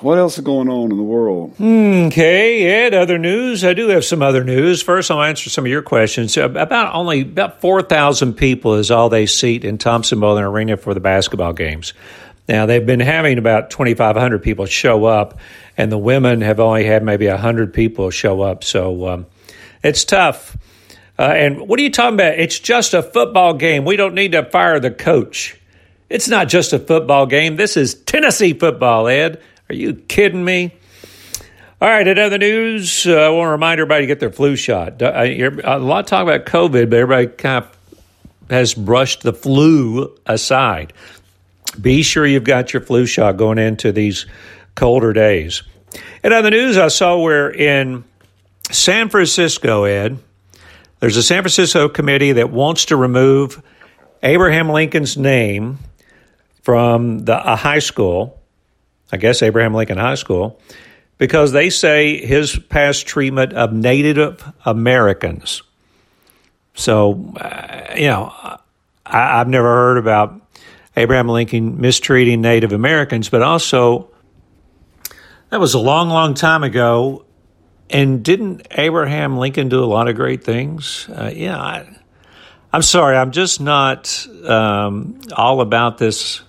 what 0.00 0.18
else 0.18 0.36
is 0.36 0.42
going 0.42 0.68
on 0.68 0.90
in 0.90 0.96
the 0.96 1.02
world? 1.04 1.54
Okay, 1.60 2.64
Ed, 2.64 2.92
other 2.92 3.16
news. 3.16 3.64
I 3.64 3.72
do 3.72 3.86
have 3.90 4.04
some 4.04 4.20
other 4.20 4.42
news. 4.42 4.82
First, 4.82 5.12
I'll 5.12 5.22
answer 5.22 5.48
some 5.48 5.64
of 5.64 5.70
your 5.70 5.80
questions. 5.80 6.36
About 6.36 6.92
only 6.92 7.20
about 7.20 7.60
4,000 7.60 8.34
people 8.34 8.74
is 8.74 8.90
all 8.90 9.08
they 9.08 9.26
seat 9.26 9.64
in 9.64 9.78
Thompson 9.78 10.18
Boling 10.18 10.42
Arena 10.42 10.76
for 10.76 10.92
the 10.92 10.98
basketball 10.98 11.52
games. 11.52 11.94
Now, 12.48 12.66
they've 12.66 12.84
been 12.84 12.98
having 12.98 13.38
about 13.38 13.70
2,500 13.70 14.42
people 14.42 14.66
show 14.66 15.04
up, 15.04 15.38
and 15.76 15.92
the 15.92 15.96
women 15.96 16.40
have 16.40 16.58
only 16.58 16.84
had 16.84 17.04
maybe 17.04 17.28
100 17.28 17.72
people 17.72 18.10
show 18.10 18.40
up. 18.42 18.64
So 18.64 19.08
um, 19.08 19.26
it's 19.84 20.04
tough. 20.04 20.56
Uh, 21.16 21.22
and 21.22 21.68
what 21.68 21.78
are 21.78 21.82
you 21.84 21.92
talking 21.92 22.14
about? 22.14 22.40
It's 22.40 22.58
just 22.58 22.92
a 22.92 23.04
football 23.04 23.54
game. 23.54 23.84
We 23.84 23.94
don't 23.94 24.14
need 24.14 24.32
to 24.32 24.44
fire 24.44 24.80
the 24.80 24.90
coach. 24.90 25.60
It's 26.12 26.28
not 26.28 26.48
just 26.48 26.74
a 26.74 26.78
football 26.78 27.24
game. 27.24 27.56
This 27.56 27.74
is 27.74 27.94
Tennessee 27.94 28.52
football, 28.52 29.08
Ed. 29.08 29.40
Are 29.70 29.74
you 29.74 29.94
kidding 29.94 30.44
me? 30.44 30.74
All 31.80 31.88
right, 31.88 32.06
in 32.06 32.18
other 32.18 32.36
news, 32.36 33.06
uh, 33.06 33.14
I 33.14 33.28
want 33.30 33.46
to 33.46 33.50
remind 33.52 33.80
everybody 33.80 34.02
to 34.02 34.06
get 34.06 34.20
their 34.20 34.30
flu 34.30 34.54
shot. 34.54 35.00
Uh, 35.00 35.10
a 35.64 35.78
lot 35.78 36.00
of 36.00 36.06
talk 36.06 36.22
about 36.22 36.44
COVID, 36.44 36.90
but 36.90 36.98
everybody 36.98 37.28
kind 37.28 37.64
of 37.64 37.76
has 38.50 38.74
brushed 38.74 39.22
the 39.22 39.32
flu 39.32 40.14
aside. 40.26 40.92
Be 41.80 42.02
sure 42.02 42.26
you've 42.26 42.44
got 42.44 42.74
your 42.74 42.82
flu 42.82 43.06
shot 43.06 43.38
going 43.38 43.56
into 43.56 43.90
these 43.90 44.26
colder 44.74 45.14
days. 45.14 45.62
And 46.22 46.34
in 46.34 46.44
the 46.44 46.50
news, 46.50 46.76
I 46.76 46.88
saw 46.88 47.18
where 47.18 47.50
in 47.50 48.04
San 48.70 49.08
Francisco, 49.08 49.84
Ed, 49.84 50.18
there's 51.00 51.16
a 51.16 51.22
San 51.22 51.42
Francisco 51.42 51.88
committee 51.88 52.32
that 52.32 52.50
wants 52.50 52.84
to 52.86 52.96
remove 52.96 53.62
Abraham 54.22 54.68
Lincoln's 54.68 55.16
name 55.16 55.78
from 56.62 57.20
the, 57.20 57.52
a 57.52 57.56
high 57.56 57.80
school, 57.80 58.40
I 59.10 59.16
guess 59.16 59.42
Abraham 59.42 59.74
Lincoln 59.74 59.98
High 59.98 60.14
School, 60.14 60.60
because 61.18 61.52
they 61.52 61.70
say 61.70 62.24
his 62.24 62.58
past 62.58 63.06
treatment 63.06 63.52
of 63.52 63.72
Native 63.72 64.42
Americans. 64.64 65.62
So, 66.74 67.34
uh, 67.36 67.94
you 67.96 68.06
know, 68.06 68.32
I, 69.04 69.40
I've 69.40 69.48
never 69.48 69.68
heard 69.68 69.98
about 69.98 70.40
Abraham 70.96 71.28
Lincoln 71.28 71.80
mistreating 71.80 72.40
Native 72.40 72.72
Americans, 72.72 73.28
but 73.28 73.42
also 73.42 74.10
that 75.50 75.60
was 75.60 75.74
a 75.74 75.78
long, 75.78 76.08
long 76.08 76.34
time 76.34 76.62
ago. 76.62 77.24
And 77.90 78.24
didn't 78.24 78.66
Abraham 78.70 79.36
Lincoln 79.36 79.68
do 79.68 79.84
a 79.84 79.86
lot 79.86 80.08
of 80.08 80.16
great 80.16 80.42
things? 80.44 81.06
Uh, 81.10 81.30
yeah, 81.34 81.58
I, 81.58 81.96
am 82.72 82.80
sorry, 82.80 83.16
I'm 83.16 83.32
just 83.32 83.60
not 83.60 84.26
um, 84.44 85.20
all 85.36 85.60
about 85.60 85.98
this 85.98 86.40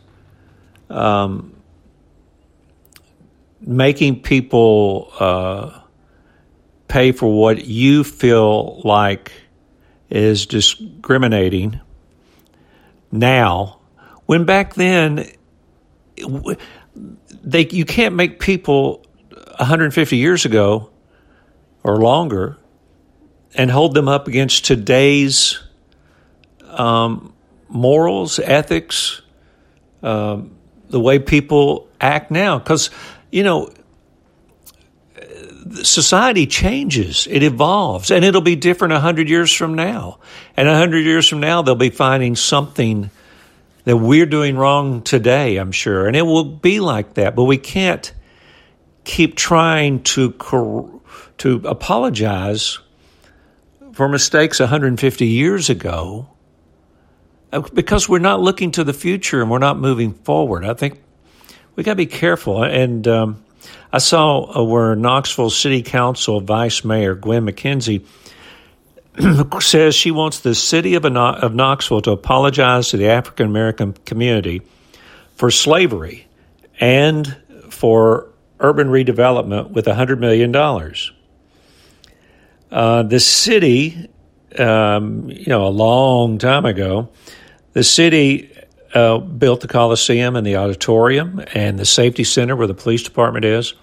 um, 0.89 1.55
making 3.61 4.21
people 4.21 5.11
uh, 5.19 5.79
pay 6.87 7.11
for 7.11 7.27
what 7.27 7.65
you 7.65 8.03
feel 8.03 8.81
like 8.83 9.31
is 10.09 10.45
discriminating 10.45 11.79
now, 13.13 13.79
when 14.25 14.43
back 14.45 14.73
then 14.73 15.29
they 17.43 17.67
you 17.67 17.85
can't 17.85 18.15
make 18.15 18.39
people 18.39 19.05
150 19.59 20.17
years 20.17 20.45
ago 20.45 20.89
or 21.83 21.97
longer 21.97 22.57
and 23.53 23.69
hold 23.69 23.93
them 23.93 24.07
up 24.07 24.27
against 24.27 24.65
today's 24.65 25.61
um, 26.69 27.35
morals, 27.69 28.39
ethics, 28.39 29.21
um, 30.01 30.55
the 30.93 30.99
way 30.99 31.17
people 31.17 31.89
act 31.99 32.29
now. 32.29 32.59
Because, 32.59 32.91
you 33.31 33.43
know, 33.43 33.73
society 35.81 36.45
changes, 36.45 37.27
it 37.29 37.41
evolves, 37.41 38.11
and 38.11 38.23
it'll 38.23 38.41
be 38.41 38.55
different 38.55 38.93
100 38.93 39.27
years 39.27 39.51
from 39.51 39.73
now. 39.73 40.19
And 40.55 40.67
100 40.67 40.99
years 40.99 41.27
from 41.27 41.39
now, 41.39 41.63
they'll 41.63 41.75
be 41.75 41.89
finding 41.89 42.35
something 42.35 43.09
that 43.85 43.97
we're 43.97 44.27
doing 44.27 44.55
wrong 44.55 45.01
today, 45.01 45.57
I'm 45.57 45.71
sure. 45.71 46.07
And 46.07 46.15
it 46.15 46.21
will 46.21 46.45
be 46.45 46.79
like 46.79 47.15
that, 47.15 47.35
but 47.35 47.45
we 47.45 47.57
can't 47.57 48.13
keep 49.03 49.35
trying 49.35 50.03
to, 50.03 50.31
to 51.39 51.61
apologize 51.65 52.77
for 53.93 54.07
mistakes 54.07 54.59
150 54.59 55.25
years 55.25 55.71
ago 55.71 56.32
because 57.73 58.09
we're 58.09 58.19
not 58.19 58.41
looking 58.41 58.71
to 58.71 58.83
the 58.83 58.93
future 58.93 59.41
and 59.41 59.49
we're 59.49 59.59
not 59.59 59.77
moving 59.77 60.13
forward. 60.13 60.65
I 60.65 60.73
think 60.73 61.01
we 61.75 61.83
got 61.83 61.93
to 61.93 61.97
be 61.97 62.05
careful. 62.05 62.63
And 62.63 63.07
um, 63.07 63.43
I 63.91 63.99
saw 63.99 64.57
uh, 64.57 64.63
where 64.63 64.95
Knoxville 64.95 65.49
City 65.49 65.81
Council 65.81 66.39
Vice 66.41 66.83
Mayor 66.83 67.15
Gwen 67.15 67.45
McKenzie 67.45 68.05
says 69.61 69.95
she 69.95 70.11
wants 70.11 70.39
the 70.39 70.55
city 70.55 70.95
of, 70.95 71.05
of 71.05 71.53
Knoxville 71.53 72.01
to 72.01 72.11
apologize 72.11 72.89
to 72.89 72.97
the 72.97 73.07
African 73.09 73.45
American 73.45 73.93
community 74.05 74.61
for 75.35 75.51
slavery 75.51 76.27
and 76.79 77.37
for 77.69 78.29
urban 78.59 78.87
redevelopment 78.87 79.71
with 79.71 79.85
$100 79.85 80.19
million. 80.19 80.55
Uh, 82.71 83.03
the 83.03 83.19
city, 83.19 84.09
um, 84.57 85.29
you 85.29 85.47
know, 85.47 85.67
a 85.67 85.69
long 85.69 86.39
time 86.39 86.65
ago, 86.65 87.09
the 87.73 87.83
city 87.83 88.51
uh, 88.93 89.17
built 89.17 89.61
the 89.61 89.67
Coliseum 89.67 90.35
and 90.35 90.45
the 90.45 90.57
auditorium 90.57 91.43
and 91.53 91.77
the 91.77 91.85
safety 91.85 92.23
center 92.23 92.55
where 92.55 92.67
the 92.67 92.73
police 92.73 93.03
department 93.03 93.45
is. 93.45 93.73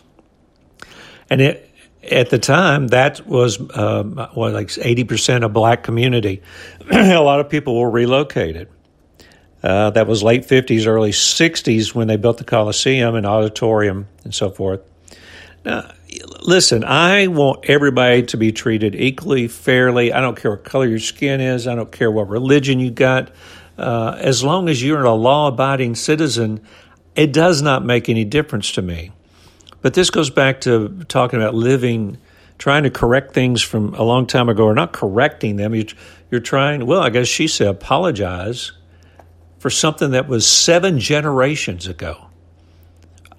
And 1.29 1.41
it, 1.41 1.71
at 2.03 2.31
the 2.31 2.39
time, 2.39 2.89
that 2.89 3.27
was 3.27 3.61
um, 3.77 4.17
what, 4.35 4.53
like 4.53 4.69
80% 4.69 5.45
of 5.45 5.53
black 5.53 5.83
community. 5.83 6.43
a 6.91 7.19
lot 7.19 7.41
of 7.41 7.49
people 7.49 7.79
were 7.79 7.91
relocated. 7.91 8.69
Uh, 9.63 9.91
that 9.91 10.07
was 10.07 10.23
late 10.23 10.43
50s, 10.43 10.87
early 10.87 11.11
60s 11.11 11.95
when 11.95 12.09
they 12.09 12.17
built 12.17 12.39
the 12.39 12.45
Coliseum 12.45 13.15
and 13.15 13.27
auditorium 13.27 14.09
and 14.25 14.35
so 14.35 14.51
forth. 14.51 14.81
Now, 15.65 15.91
listen, 16.41 16.85
I 16.85 17.27
want 17.27 17.67
everybody 17.67 18.23
to 18.25 18.37
be 18.39 18.53
treated 18.53 18.95
equally, 18.95 19.49
fairly. 19.49 20.13
I 20.13 20.21
don't 20.21 20.37
care 20.37 20.53
what 20.53 20.65
color 20.65 20.87
your 20.87 20.99
skin 20.99 21.41
is. 21.41 21.67
I 21.67 21.75
don't 21.75 21.93
care 21.93 22.11
what 22.11 22.29
religion 22.29 22.81
you 22.81 22.91
got. 22.91 23.31
Uh, 23.81 24.17
as 24.19 24.45
long 24.45 24.69
as 24.69 24.83
you're 24.83 25.05
a 25.05 25.15
law 25.15 25.49
abiding 25.49 25.95
citizen, 25.95 26.61
it 27.17 27.33
does 27.33 27.63
not 27.63 27.85
make 27.85 28.09
any 28.09 28.25
difference 28.25 28.73
to 28.73 28.83
me. 28.83 29.11
But 29.83 29.95
this 29.95 30.11
goes 30.11 30.31
back 30.31 30.61
to 30.63 31.05
talking 31.09 31.41
about 31.41 31.55
living, 31.55 32.19
trying 32.59 32.83
to 32.83 32.91
correct 32.91 33.33
things 33.33 33.63
from 33.63 33.95
a 33.95 34.03
long 34.03 34.27
time 34.27 34.49
ago, 34.49 34.65
or 34.65 34.75
not 34.75 34.93
correcting 34.93 35.57
them. 35.57 35.75
You're, 35.75 35.87
you're 36.31 36.41
trying, 36.41 36.85
well, 36.85 37.01
I 37.01 37.09
guess 37.09 37.27
she 37.27 37.49
said, 37.49 37.69
apologize 37.69 38.73
for 39.59 39.71
something 39.71 40.11
that 40.11 40.29
was 40.29 40.47
seven 40.47 40.99
generations 40.99 41.87
ago. 41.87 42.27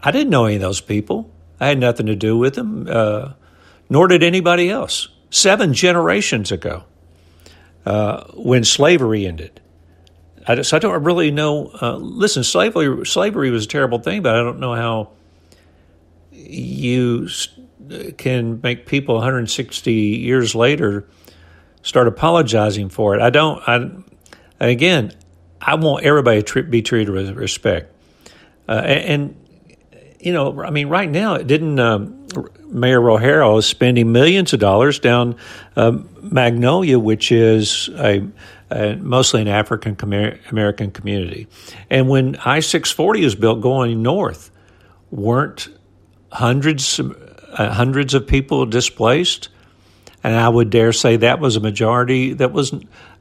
I 0.04 0.10
didn't 0.10 0.32
know 0.32 0.46
any 0.46 0.56
of 0.56 0.62
those 0.62 0.82
people. 0.82 1.32
I 1.60 1.68
had 1.68 1.78
nothing 1.78 2.08
to 2.08 2.16
do 2.16 2.36
with 2.38 2.56
them, 2.56 2.88
uh, 2.90 3.34
nor 3.90 4.08
did 4.08 4.24
anybody 4.24 4.72
else. 4.72 5.10
Seven 5.30 5.74
generations 5.76 6.52
ago, 6.52 6.84
uh, 7.86 8.24
when 8.34 8.64
slavery 8.64 9.28
ended. 9.28 9.61
I, 10.48 10.56
just, 10.56 10.74
I 10.74 10.80
don't 10.80 11.04
really 11.04 11.32
know. 11.32 11.72
Uh, 11.82 11.98
listen, 11.98 12.44
slavery 12.44 13.06
slavery 13.06 13.52
was 13.52 13.66
a 13.66 13.68
terrible 13.68 14.00
thing, 14.00 14.22
but 14.22 14.36
I 14.36 14.40
don't 14.40 14.60
know 14.60 14.76
how 14.76 15.10
you 16.32 17.28
can 18.18 18.60
make 18.62 18.86
people 18.86 19.16
160 19.16 19.94
years 19.94 20.56
later 20.56 21.08
start 21.84 22.08
apologizing 22.08 22.90
for 22.90 23.16
it. 23.16 23.22
I 23.22 23.30
don't. 23.30 23.62
I 23.68 23.90
again, 24.60 25.14
I 25.60 25.76
want 25.76 26.06
everybody 26.06 26.44
to 26.44 26.64
be 26.64 26.82
treated 26.82 27.14
with 27.14 27.30
respect, 27.32 27.94
uh, 28.68 28.74
and, 28.74 29.36
and, 29.92 30.18
you 30.20 30.34
know, 30.34 30.62
I 30.64 30.70
mean, 30.70 30.90
right 30.90 31.10
now, 31.10 31.36
it 31.36 31.48
didn't. 31.48 31.80
Um, 31.80 32.18
Mayor 32.68 33.02
Rogero 33.02 33.60
is 33.60 33.66
spending 33.66 34.14
millions 34.14 34.54
of 34.54 34.62
dollars 34.62 35.00
down 35.00 35.36
um, 35.76 36.08
Magnolia, 36.22 36.98
which 36.98 37.32
is 37.32 37.90
a 37.98 38.26
uh, 38.72 38.96
mostly 39.00 39.42
an 39.42 39.48
African 39.48 39.98
American 40.50 40.92
community. 40.92 41.48
And 41.90 42.08
when 42.08 42.38
I 42.38 42.62
640 42.62 43.24
was 43.24 43.36
built 43.36 43.62
going 43.62 44.02
north, 44.02 44.50
weren't 45.12 45.68
hundreds, 46.32 47.00
uh, 47.00 47.74
hundreds 47.74 48.14
of 48.14 48.26
people 48.26 48.66
displaced? 48.66 49.50
And 50.24 50.36
I 50.36 50.48
would 50.48 50.70
dare 50.70 50.94
say 50.94 51.18
that 51.18 51.40
was 51.40 51.56
a 51.56 51.60
majority, 51.60 52.34
that 52.34 52.52
was, 52.52 52.74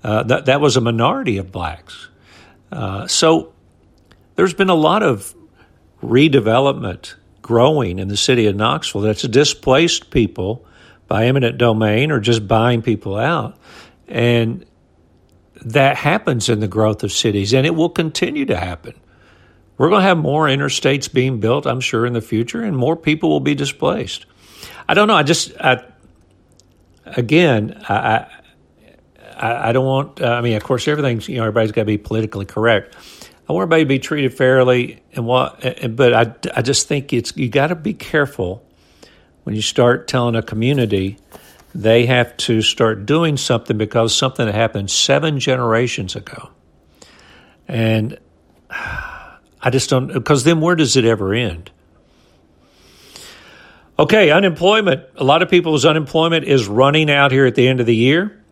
uh, 0.05 0.23
that, 0.25 0.47
that 0.47 0.61
was 0.61 0.77
a 0.77 0.81
minority 0.81 1.39
of 1.39 1.51
blacks. 1.51 2.09
Uh, 2.71 3.07
so 3.07 3.53
there's 4.37 4.55
been 4.55 4.71
a 4.71 4.75
lot 4.75 5.03
of 5.03 5.35
redevelopment 6.03 7.15
growing 7.43 7.99
in 7.99 8.09
the 8.09 8.17
city 8.17 8.47
of 8.47 8.55
Knoxville 8.55 9.01
that's 9.01 9.23
displaced 9.23 10.11
people 10.11 10.65
by 11.09 11.27
eminent 11.27 11.59
domain 11.59 12.13
or 12.13 12.21
just 12.21 12.47
buying 12.47 12.83
people 12.83 13.17
out. 13.17 13.57
And 14.07 14.65
that 15.65 15.97
happens 15.97 16.49
in 16.49 16.61
the 16.61 16.69
growth 16.69 17.03
of 17.03 17.13
cities, 17.13 17.53
and 17.53 17.67
it 17.67 17.75
will 17.75 17.91
continue 17.91 18.47
to 18.47 18.57
happen. 18.57 18.95
We're 19.77 19.89
going 19.89 20.01
to 20.01 20.09
have 20.09 20.19
more 20.19 20.47
interstates 20.47 21.11
being 21.11 21.41
built, 21.41 21.67
I'm 21.67 21.81
sure, 21.81 22.05
in 22.05 22.13
the 22.13 22.21
future, 22.21 22.63
and 22.63 22.77
more 22.77 22.97
people 22.97 23.31
will 23.31 23.41
be 23.41 23.55
displaced. 23.55 24.27
I 24.89 24.95
don't 24.95 25.09
know. 25.09 25.15
I 25.15 25.23
just, 25.23 25.53
I, 25.59 25.85
again, 27.07 27.83
I, 27.89 28.27
I, 29.37 29.71
I 29.71 29.73
don't 29.73 29.87
want. 29.87 30.21
Uh, 30.21 30.27
I 30.27 30.41
mean, 30.43 30.57
of 30.57 30.63
course, 30.63 30.87
everything's 30.87 31.29
you 31.29 31.37
know 31.37 31.43
everybody's 31.45 31.73
got 31.73 31.83
to 31.83 31.87
be 31.87 31.99
politically 31.99 32.45
correct. 32.45 32.95
I 33.49 33.53
want 33.53 33.63
everybody 33.63 33.85
to 33.85 33.89
be 33.89 33.99
treated 33.99 34.35
fairly, 34.35 35.03
and 35.15 35.27
what. 35.27 35.61
But 35.97 36.13
I, 36.13 36.35
I 36.55 36.63
just 36.63 36.87
think 36.87 37.13
it's 37.13 37.35
you 37.37 37.49
got 37.49 37.69
to 37.69 37.75
be 37.75 37.95
careful 37.95 38.65
when 39.45 39.55
you 39.55 39.63
start 39.63 40.09
telling 40.09 40.37
a 40.37 40.43
community 40.43 41.17
they 41.75 42.07
have 42.07 42.37
to 42.37 42.63
start 42.63 43.07
doing 43.07 43.37
something 43.37 43.79
because 43.79 44.17
something 44.17 44.47
that 44.47 44.55
happened 44.55 44.91
seven 44.91 45.39
generations 45.39 46.17
ago. 46.17 46.51
And 47.69 48.19
I 48.71 49.71
just 49.71 49.91
don't, 49.91 50.13
because 50.13 50.45
then 50.45 50.61
where 50.61 50.75
does 50.75 50.97
it 50.97 51.05
ever 51.05 51.35
end? 51.35 51.71
Okay, 53.99 54.31
unemployment. 54.31 55.05
A 55.17 55.25
lot 55.25 55.43
of 55.43 55.51
people's 55.51 55.85
unemployment 55.85 56.47
is 56.47 56.67
running 56.67 57.11
out 57.11 57.33
here 57.33 57.45
at 57.45 57.55
the 57.55 57.69
end 57.69 57.81
of 57.81 57.87
the 57.87 57.95
year. 57.95 58.43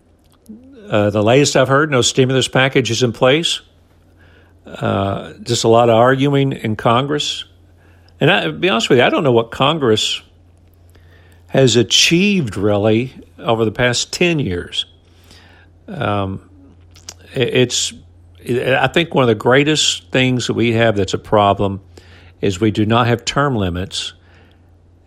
Uh, 0.89 1.09
the 1.09 1.23
latest 1.23 1.57
I've 1.57 1.69
heard, 1.69 1.91
no 1.91 2.03
stimulus 2.03 2.49
package 2.49 2.91
is 2.91 3.03
in 3.03 3.13
place. 3.13 3.63
Uh, 4.67 5.33
just 5.43 5.65
a 5.65 5.69
lot 5.69 5.89
of 5.89 5.97
arguing 5.97 6.53
in 6.53 6.77
Congress. 6.77 7.47
And 8.21 8.31
I, 8.31 8.45
to 8.45 8.53
be 8.53 8.69
honest 8.69 8.91
with 8.91 8.99
you, 8.99 9.05
I 9.05 9.11
don't 9.11 9.25
know 9.25 9.33
what 9.33 9.51
Congress 9.51 10.21
has 11.49 11.77
achieved 11.77 12.57
really 12.57 13.15
over 13.39 13.65
the 13.65 13.73
past 13.73 14.13
10 14.13 14.39
years. 14.39 14.87
Um, 15.89 16.49
it's, 17.35 17.93
I 18.47 18.87
think 18.89 19.15
one 19.15 19.25
of 19.25 19.29
the 19.29 19.35
greatest 19.35 20.11
things 20.13 20.47
that 20.47 20.55
we 20.55 20.73
have 20.73 20.97
that's 20.97 21.15
a 21.15 21.19
problem 21.19 21.81
is 22.41 22.61
we 22.61 22.71
do 22.71 22.87
not 22.87 23.07
have 23.07 23.25
term 23.25 23.57
limits 23.57 24.13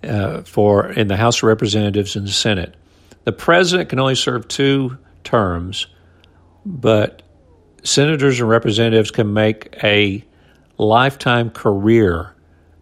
uh, 0.03 0.41
for 0.41 0.91
in 0.91 1.07
the 1.07 1.15
House 1.15 1.37
of 1.37 1.43
Representatives 1.43 2.15
and 2.15 2.27
the 2.27 2.31
Senate. 2.31 2.75
The 3.23 3.31
president 3.31 3.89
can 3.89 3.99
only 3.99 4.15
serve 4.15 4.47
two 4.47 4.97
terms, 5.23 5.85
but 6.65 7.21
senators 7.83 8.39
and 8.39 8.49
representatives 8.49 9.11
can 9.11 9.33
make 9.33 9.77
a 9.83 10.25
lifetime 10.77 11.51
career 11.51 12.33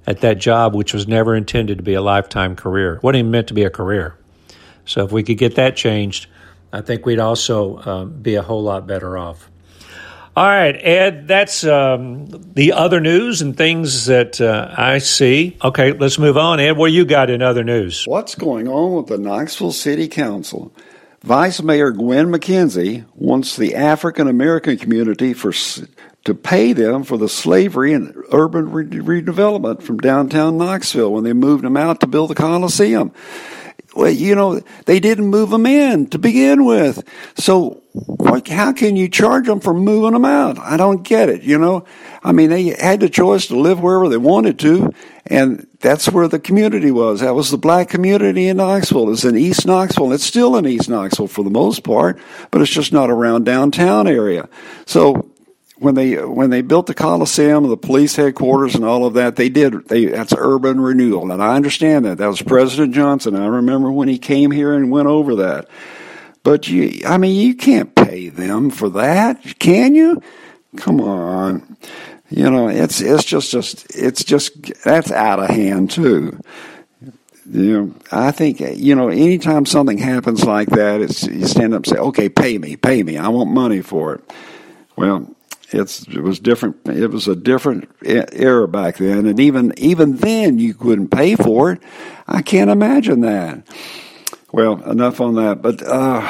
at 0.10 0.22
that 0.22 0.40
job, 0.40 0.74
which 0.74 0.92
was 0.92 1.08
never 1.08 1.36
intended 1.36 1.78
to 1.78 1.84
be 1.84 1.94
a 1.94 2.02
lifetime 2.02 2.56
career. 2.56 2.96
It 2.96 3.04
wasn't 3.04 3.20
even 3.20 3.32
meant 3.32 3.48
to 3.50 3.54
be 3.54 3.64
a 3.64 3.70
career. 3.70 4.16
So 4.84 5.06
if 5.06 5.12
we 5.12 5.22
could 5.22 5.38
get 5.38 5.56
that 5.56 5.76
changed, 5.76 6.26
I 6.74 6.82
think 6.82 7.06
we'd 7.06 7.20
also 7.20 7.78
um, 7.78 8.14
be 8.14 8.34
a 8.34 8.42
whole 8.42 8.64
lot 8.64 8.88
better 8.88 9.20
off. 9.20 9.52
All 10.36 10.48
right, 10.48 10.74
Ed, 10.74 11.28
that's 11.28 11.64
um, 11.64 12.28
the 12.54 12.74
other 12.74 13.00
news 13.00 13.44
and 13.44 13.56
things 13.56 14.08
that 14.08 14.42
uh, 14.42 14.74
I 14.76 14.98
see. 14.98 15.58
Okay, 15.64 15.92
let's 15.92 16.18
move 16.18 16.38
on. 16.38 16.60
Ed, 16.60 16.76
what 16.76 16.92
you 16.92 17.06
got 17.06 17.30
in 17.30 17.44
other 17.44 17.64
news? 17.64 18.06
What's 18.06 18.34
going 18.34 18.68
on 18.68 18.96
with 18.96 19.08
the 19.08 19.18
Knoxville 19.20 19.74
City 19.74 20.08
Council? 20.08 20.74
Vice 21.22 21.62
Mayor 21.62 21.92
Gwen 21.92 22.32
McKenzie 22.32 23.06
wants 23.14 23.58
the 23.58 23.76
African 23.76 24.28
American 24.28 24.78
community 24.78 25.34
for 25.34 25.52
to 26.26 26.34
pay 26.34 26.74
them 26.74 27.04
for 27.04 27.18
the 27.18 27.30
slavery 27.30 27.94
and 27.94 28.14
urban 28.32 28.72
re- 28.72 28.86
redevelopment 28.86 29.82
from 29.82 29.98
downtown 29.98 30.58
Knoxville 30.58 31.14
when 31.14 31.24
they 31.24 31.34
moved 31.34 31.64
them 31.64 31.78
out 31.78 32.02
to 32.02 32.08
build 32.08 32.30
the 32.30 32.36
Coliseum. 32.36 33.14
Well, 33.96 34.12
you 34.12 34.36
know, 34.36 34.62
they 34.86 35.00
didn't 35.00 35.28
move 35.28 35.50
them 35.50 35.66
in 35.66 36.08
to 36.12 36.20
begin 36.20 36.64
with. 36.64 37.04
So, 37.38 37.82
like, 37.96 38.48
how 38.48 38.72
can 38.72 38.96
you 38.96 39.10
charge 39.10 39.48
them 39.48 39.60
for 39.60 39.74
moving 39.74 40.14
them 40.14 40.26
out? 40.26 40.60
I 40.60 40.78
don't 40.78 41.02
get 41.02 41.28
it, 41.30 41.42
you 41.42 41.58
know? 41.58 41.86
I 42.24 42.32
mean, 42.32 42.52
they 42.52 42.76
had 42.80 43.00
the 43.00 43.10
choice 43.10 43.48
to 43.48 43.58
live 43.58 43.80
wherever 43.80 44.08
they 44.08 44.18
wanted 44.18 44.60
to, 44.60 44.94
and 45.26 45.66
that's 45.80 46.10
where 46.12 46.28
the 46.28 46.40
community 46.40 46.92
was. 46.92 47.22
That 47.22 47.34
was 47.34 47.50
the 47.50 47.58
black 47.58 47.90
community 47.90 48.48
in 48.48 48.58
Knoxville. 48.58 49.12
It's 49.12 49.26
in 49.26 49.36
East 49.36 49.66
Knoxville. 49.66 50.14
It's 50.14 50.24
still 50.24 50.56
in 50.56 50.68
East 50.68 50.88
Knoxville 50.88 51.28
for 51.28 51.44
the 51.44 51.50
most 51.50 51.84
part, 51.84 52.20
but 52.52 52.62
it's 52.62 52.72
just 52.72 52.94
not 52.94 53.10
around 53.10 53.46
downtown 53.46 54.08
area. 54.08 54.48
So 54.86 55.32
when 55.80 55.96
they 55.96 56.16
when 56.24 56.50
they 56.50 56.62
built 56.62 56.88
the 56.88 56.94
Coliseum, 56.94 57.68
the 57.68 57.78
police 57.78 58.16
headquarters, 58.16 58.76
and 58.76 58.84
all 58.84 59.06
of 59.06 59.14
that, 59.16 59.36
they 59.36 59.50
did. 59.50 59.88
They 59.88 60.06
that's 60.06 60.34
urban 60.38 60.80
renewal, 60.80 61.32
and 61.32 61.42
I 61.42 61.56
understand 61.56 62.06
that. 62.06 62.18
That 62.18 62.28
was 62.28 62.42
President 62.42 62.94
Johnson. 62.94 63.36
I 63.36 63.48
remember 63.48 63.92
when 63.92 64.08
he 64.08 64.18
came 64.18 64.52
here 64.52 64.74
and 64.74 64.92
went 64.92 65.08
over 65.08 65.36
that. 65.38 65.70
But 66.44 66.68
you, 66.68 67.02
I 67.06 67.18
mean, 67.18 67.36
you 67.36 67.56
can't 67.56 67.94
pay 67.96 68.30
them 68.30 68.70
for 68.70 68.90
that, 68.90 69.60
can 69.60 69.96
you? 69.96 70.22
Come 70.78 71.02
on, 71.02 71.78
you 72.30 72.50
know, 72.50 72.68
it's 72.68 73.02
it's 73.02 73.24
just 73.24 73.52
just 73.52 73.96
it's 73.96 74.24
just 74.24 74.84
that's 74.84 75.12
out 75.12 75.40
of 75.40 75.50
hand 75.50 75.92
too. 75.92 76.40
You 77.52 77.82
know, 77.82 77.96
I 78.12 78.32
think 78.32 78.60
you 78.60 78.96
know, 78.96 79.10
anytime 79.10 79.66
something 79.66 79.98
happens 79.98 80.46
like 80.46 80.70
that, 80.70 81.02
it's 81.02 81.24
you 81.24 81.48
stand 81.48 81.74
up 81.74 81.80
and 81.80 81.88
say, 81.88 81.98
"Okay, 81.98 82.30
pay 82.30 82.58
me, 82.58 82.76
pay 82.76 83.02
me. 83.02 83.18
I 83.18 83.30
want 83.30 83.50
money 83.50 83.82
for 83.82 84.16
it." 84.16 84.32
Well, 84.96 85.34
it's 85.72 86.08
it 86.08 86.22
was 86.22 86.40
different. 86.40 86.78
It 86.86 87.08
was 87.08 87.28
a 87.28 87.36
different 87.36 87.90
era 88.04 88.68
back 88.68 88.98
then, 88.98 89.26
and 89.26 89.40
even 89.40 89.74
even 89.78 90.18
then 90.18 90.60
you 90.60 90.74
couldn't 90.74 91.10
pay 91.10 91.36
for 91.36 91.72
it. 91.72 91.82
I 92.28 92.42
can't 92.42 92.70
imagine 92.70 93.22
that. 93.22 93.68
Well, 94.52 94.82
enough 94.90 95.22
on 95.22 95.36
that. 95.36 95.62
But 95.62 95.82
uh, 95.84 96.22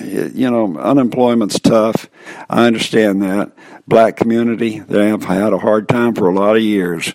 you 0.00 0.50
know, 0.50 0.78
unemployment's 0.78 1.58
tough. 1.60 2.08
I 2.48 2.66
understand 2.66 3.22
that. 3.22 3.52
Black 3.88 4.16
community 4.16 4.78
they 4.78 5.08
have 5.08 5.24
had 5.24 5.52
a 5.52 5.58
hard 5.58 5.88
time 5.88 6.14
for 6.14 6.28
a 6.28 6.34
lot 6.34 6.56
of 6.56 6.62
years, 6.62 7.12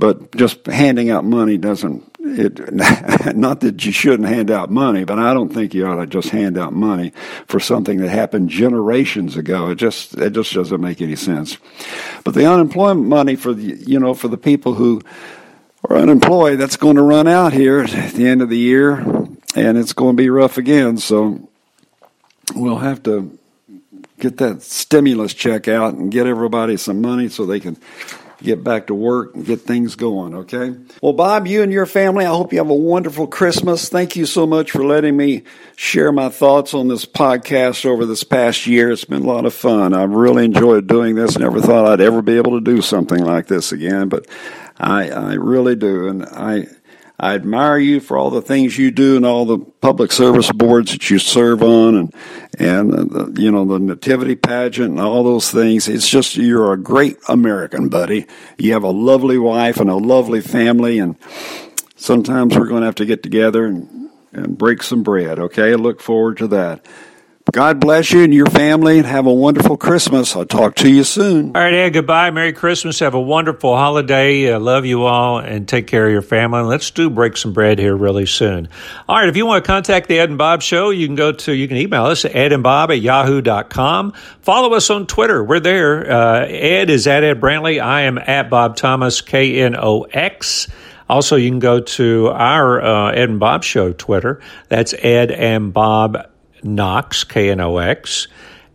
but 0.00 0.34
just 0.34 0.66
handing 0.66 1.10
out 1.10 1.24
money 1.24 1.58
doesn't 1.58 2.10
it 2.20 2.72
not 3.36 3.60
that 3.60 3.84
you 3.84 3.92
shouldn't 3.92 4.28
hand 4.28 4.50
out 4.50 4.70
money, 4.70 5.04
but 5.04 5.18
I 5.18 5.34
don't 5.34 5.52
think 5.52 5.74
you 5.74 5.86
ought 5.86 5.96
to 5.96 6.06
just 6.06 6.30
hand 6.30 6.56
out 6.56 6.72
money 6.72 7.12
for 7.46 7.60
something 7.60 7.98
that 7.98 8.08
happened 8.08 8.48
generations 8.48 9.36
ago. 9.36 9.70
It 9.70 9.76
just 9.76 10.14
it 10.14 10.30
just 10.30 10.54
doesn't 10.54 10.80
make 10.80 11.00
any 11.02 11.16
sense. 11.16 11.58
But 12.24 12.34
the 12.34 12.50
unemployment 12.50 13.08
money 13.08 13.36
for 13.36 13.52
the 13.52 13.62
you 13.62 14.00
know 14.00 14.14
for 14.14 14.28
the 14.28 14.38
people 14.38 14.74
who 14.74 15.02
are 15.88 15.96
unemployed, 15.96 16.58
that's 16.58 16.76
going 16.76 16.96
to 16.96 17.02
run 17.02 17.26
out 17.26 17.52
here 17.52 17.80
at 17.80 18.12
the 18.12 18.26
end 18.26 18.42
of 18.42 18.48
the 18.48 18.58
year, 18.58 18.98
and 19.54 19.78
it's 19.78 19.92
going 19.92 20.16
to 20.16 20.22
be 20.22 20.30
rough 20.30 20.56
again. 20.56 20.96
So 20.96 21.48
we'll 22.54 22.78
have 22.78 23.02
to 23.04 23.38
get 24.18 24.36
that 24.38 24.62
stimulus 24.62 25.34
check 25.34 25.68
out 25.68 25.94
and 25.94 26.12
get 26.12 26.26
everybody 26.26 26.76
some 26.76 27.00
money 27.00 27.28
so 27.28 27.46
they 27.46 27.60
can 27.60 27.76
get 28.42 28.64
back 28.64 28.86
to 28.86 28.94
work 28.94 29.34
and 29.34 29.44
get 29.44 29.60
things 29.60 29.94
going, 29.94 30.34
okay? 30.34 30.74
Well, 31.02 31.12
Bob, 31.12 31.46
you 31.46 31.62
and 31.62 31.72
your 31.72 31.86
family, 31.86 32.24
I 32.24 32.30
hope 32.30 32.52
you 32.52 32.58
have 32.58 32.70
a 32.70 32.74
wonderful 32.74 33.26
Christmas. 33.26 33.88
Thank 33.88 34.16
you 34.16 34.26
so 34.26 34.46
much 34.46 34.70
for 34.70 34.84
letting 34.84 35.16
me 35.16 35.42
share 35.76 36.12
my 36.12 36.28
thoughts 36.28 36.74
on 36.74 36.88
this 36.88 37.04
podcast 37.04 37.84
over 37.84 38.06
this 38.06 38.24
past 38.24 38.66
year. 38.66 38.90
It's 38.90 39.04
been 39.04 39.22
a 39.22 39.26
lot 39.26 39.46
of 39.46 39.54
fun. 39.54 39.94
I've 39.94 40.10
really 40.10 40.44
enjoyed 40.44 40.86
doing 40.86 41.14
this. 41.14 41.38
Never 41.38 41.60
thought 41.60 41.86
I'd 41.86 42.00
ever 42.00 42.22
be 42.22 42.36
able 42.36 42.58
to 42.58 42.64
do 42.64 42.82
something 42.82 43.22
like 43.22 43.46
this 43.46 43.72
again, 43.72 44.08
but 44.08 44.26
I, 44.78 45.10
I 45.10 45.32
really 45.34 45.76
do. 45.76 46.08
And 46.08 46.24
I, 46.24 46.66
I 47.22 47.34
admire 47.34 47.76
you 47.76 48.00
for 48.00 48.16
all 48.16 48.30
the 48.30 48.40
things 48.40 48.78
you 48.78 48.90
do 48.90 49.16
and 49.16 49.26
all 49.26 49.44
the 49.44 49.58
public 49.58 50.10
service 50.10 50.50
boards 50.50 50.92
that 50.92 51.10
you 51.10 51.18
serve 51.18 51.62
on 51.62 51.94
and, 51.94 52.14
and 52.58 52.92
the, 52.92 53.34
you 53.38 53.50
know, 53.50 53.66
the 53.66 53.78
nativity 53.78 54.36
pageant 54.36 54.92
and 54.92 55.00
all 55.00 55.22
those 55.22 55.50
things. 55.50 55.86
It's 55.86 56.08
just, 56.08 56.38
you're 56.38 56.72
a 56.72 56.78
great 56.78 57.18
American, 57.28 57.90
buddy. 57.90 58.26
You 58.56 58.72
have 58.72 58.84
a 58.84 58.90
lovely 58.90 59.36
wife 59.36 59.76
and 59.76 59.90
a 59.90 59.96
lovely 59.96 60.40
family 60.40 60.98
and 60.98 61.14
sometimes 61.94 62.56
we're 62.56 62.68
going 62.68 62.80
to 62.80 62.86
have 62.86 62.94
to 62.94 63.06
get 63.06 63.22
together 63.22 63.66
and, 63.66 64.08
and 64.32 64.56
break 64.56 64.82
some 64.82 65.02
bread. 65.02 65.38
Okay. 65.38 65.72
I 65.72 65.74
look 65.74 66.00
forward 66.00 66.38
to 66.38 66.48
that. 66.48 66.86
God 67.52 67.80
bless 67.80 68.12
you 68.12 68.22
and 68.22 68.32
your 68.32 68.46
family 68.46 68.98
and 68.98 69.06
have 69.06 69.26
a 69.26 69.32
wonderful 69.32 69.76
Christmas. 69.76 70.36
I'll 70.36 70.44
talk 70.44 70.76
to 70.76 70.90
you 70.90 71.02
soon. 71.02 71.46
All 71.46 71.62
right, 71.62 71.72
Ed, 71.72 71.90
goodbye. 71.90 72.30
Merry 72.30 72.52
Christmas. 72.52 73.00
Have 73.00 73.14
a 73.14 73.20
wonderful 73.20 73.74
holiday. 73.76 74.52
I 74.52 74.58
love 74.58 74.86
you 74.86 75.02
all 75.02 75.38
and 75.38 75.66
take 75.66 75.88
care 75.88 76.06
of 76.06 76.12
your 76.12 76.22
family. 76.22 76.62
Let's 76.62 76.90
do 76.92 77.10
break 77.10 77.36
some 77.36 77.52
bread 77.52 77.80
here 77.80 77.96
really 77.96 78.26
soon. 78.26 78.68
All 79.08 79.16
right, 79.16 79.28
if 79.28 79.36
you 79.36 79.46
want 79.46 79.64
to 79.64 79.66
contact 79.66 80.06
the 80.08 80.20
Ed 80.20 80.28
and 80.28 80.38
Bob 80.38 80.62
Show, 80.62 80.90
you 80.90 81.08
can 81.08 81.16
go 81.16 81.32
to, 81.32 81.52
you 81.52 81.66
can 81.66 81.76
email 81.76 82.04
us 82.04 82.24
at 82.24 82.32
edandbob 82.32 82.90
at 82.90 83.00
yahoo.com. 83.00 84.12
Follow 84.42 84.74
us 84.74 84.88
on 84.90 85.06
Twitter. 85.08 85.42
We're 85.42 85.60
there. 85.60 86.08
Uh, 86.08 86.46
Ed 86.46 86.88
is 86.88 87.08
at 87.08 87.24
Ed 87.24 87.40
Brantley. 87.40 87.82
I 87.82 88.02
am 88.02 88.18
at 88.18 88.48
Bob 88.48 88.76
Thomas, 88.76 89.22
K 89.22 89.60
N 89.62 89.74
O 89.76 90.02
X. 90.02 90.68
Also, 91.08 91.34
you 91.34 91.50
can 91.50 91.58
go 91.58 91.80
to 91.80 92.28
our 92.28 92.80
uh, 92.80 93.10
Ed 93.10 93.30
and 93.30 93.40
Bob 93.40 93.64
Show 93.64 93.92
Twitter. 93.92 94.40
That's 94.68 94.94
Ed 94.94 95.32
and 95.32 95.72
Bob 95.72 96.29
Knox, 96.62 97.24
K 97.24 97.50
N 97.50 97.60
O 97.60 97.78
X. 97.78 98.28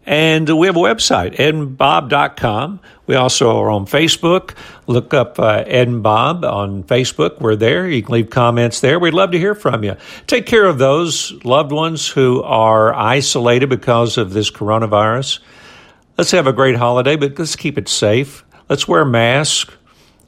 And 0.08 0.48
we 0.60 0.68
have 0.68 0.76
a 0.76 0.80
website, 0.80 1.36
edandbob.com. 1.38 2.80
We 3.08 3.16
also 3.16 3.58
are 3.58 3.72
on 3.72 3.88
Facebook. 3.88 4.56
Look 4.86 5.16
up 5.16 5.40
uh, 5.40 5.64
Ed 5.66 5.88
and 5.88 6.04
Bob 6.04 6.46
on 6.46 6.84
Facebook. 6.84 7.42
We're 7.42 7.56
there. 7.56 7.90
You 7.90 8.04
can 8.04 8.14
leave 8.14 8.30
comments 8.30 8.82
there. 8.82 9.00
We'd 9.00 9.16
love 9.16 9.32
to 9.32 9.40
hear 9.40 9.56
from 9.56 9.84
you. 9.84 9.96
Take 10.28 10.46
care 10.46 10.66
of 10.66 10.78
those 10.78 11.32
loved 11.44 11.72
ones 11.72 12.08
who 12.08 12.44
are 12.44 12.94
isolated 12.94 13.68
because 13.68 14.20
of 14.20 14.32
this 14.32 14.52
coronavirus. 14.52 15.40
Let's 16.20 16.32
have 16.32 16.46
a 16.46 16.54
great 16.54 16.76
holiday, 16.76 17.16
but 17.16 17.38
let's 17.40 17.56
keep 17.56 17.78
it 17.80 17.90
safe. 17.90 18.46
Let's 18.70 18.88
wear 18.88 19.06
masks. 19.06 19.74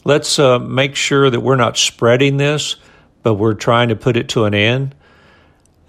Let's 0.03 0.39
uh, 0.39 0.57
make 0.57 0.95
sure 0.95 1.29
that 1.29 1.41
we're 1.41 1.55
not 1.55 1.77
spreading 1.77 2.37
this, 2.37 2.77
but 3.21 3.35
we're 3.35 3.53
trying 3.53 3.89
to 3.89 3.95
put 3.95 4.17
it 4.17 4.29
to 4.29 4.45
an 4.45 4.55
end. 4.55 4.95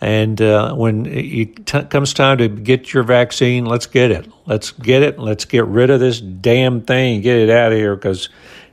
And 0.00 0.40
uh, 0.40 0.74
when 0.74 1.06
it 1.06 1.66
t- 1.66 1.82
comes 1.84 2.14
time 2.14 2.38
to 2.38 2.48
get 2.48 2.92
your 2.92 3.02
vaccine, 3.02 3.64
let's 3.64 3.86
get 3.86 4.10
it. 4.10 4.30
Let's 4.46 4.70
get 4.70 5.02
it. 5.02 5.18
Let's 5.18 5.44
get 5.44 5.66
rid 5.66 5.90
of 5.90 5.98
this 5.98 6.20
damn 6.20 6.82
thing. 6.82 7.20
Get 7.20 7.36
it 7.36 7.50
out 7.50 7.72
of 7.72 7.78
here 7.78 7.96
because 7.96 8.28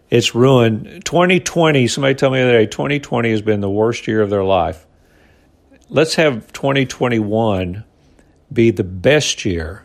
it's 0.09 0.35
ruined. 0.35 1.03
2020, 1.03 1.87
somebody 1.87 2.13
told 2.13 2.33
me 2.33 2.39
the 2.39 2.45
other 2.45 2.59
day, 2.59 2.67
2020 2.67 3.31
has 3.31 3.41
been 3.41 3.59
the 3.59 3.69
worst 3.69 4.07
year 4.07 4.21
of 4.21 4.29
their 4.29 4.43
life. 4.43 4.85
Let's 5.89 6.15
have 6.15 6.53
2021 6.53 7.83
be 8.53 8.71
the 8.71 8.83
best 8.83 9.45
year 9.45 9.83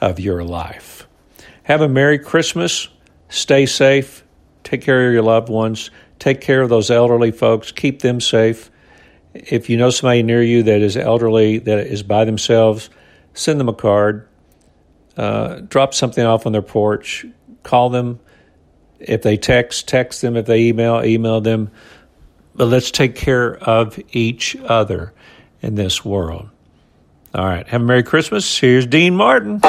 of 0.00 0.20
your 0.20 0.44
life. 0.44 1.08
Have 1.64 1.80
a 1.80 1.88
Merry 1.88 2.18
Christmas. 2.18 2.88
Stay 3.28 3.66
safe. 3.66 4.24
Take 4.62 4.82
care 4.82 5.08
of 5.08 5.12
your 5.12 5.22
loved 5.22 5.48
ones. 5.48 5.90
Take 6.20 6.40
care 6.40 6.62
of 6.62 6.68
those 6.68 6.90
elderly 6.90 7.32
folks. 7.32 7.72
Keep 7.72 8.02
them 8.02 8.20
safe 8.20 8.70
if 9.34 9.70
you 9.70 9.76
know 9.76 9.90
somebody 9.90 10.22
near 10.22 10.42
you 10.42 10.62
that 10.64 10.80
is 10.80 10.96
elderly, 10.96 11.58
that 11.58 11.86
is 11.86 12.02
by 12.02 12.24
themselves, 12.24 12.90
send 13.34 13.60
them 13.60 13.68
a 13.68 13.74
card, 13.74 14.28
uh, 15.16 15.60
drop 15.60 15.94
something 15.94 16.24
off 16.24 16.46
on 16.46 16.52
their 16.52 16.62
porch, 16.62 17.26
call 17.62 17.90
them. 17.90 18.20
If 18.98 19.22
they 19.22 19.36
text, 19.36 19.88
text 19.88 20.20
them. 20.20 20.36
If 20.36 20.46
they 20.46 20.64
email, 20.64 21.02
email 21.02 21.40
them. 21.40 21.70
But 22.54 22.66
let's 22.66 22.90
take 22.90 23.14
care 23.14 23.56
of 23.56 23.98
each 24.12 24.56
other 24.56 25.14
in 25.62 25.74
this 25.74 26.04
world. 26.04 26.50
All 27.34 27.44
right. 27.44 27.66
Have 27.68 27.80
a 27.80 27.84
Merry 27.84 28.02
Christmas. 28.02 28.58
Here's 28.58 28.86
Dean 28.86 29.14
Martin. 29.14 29.60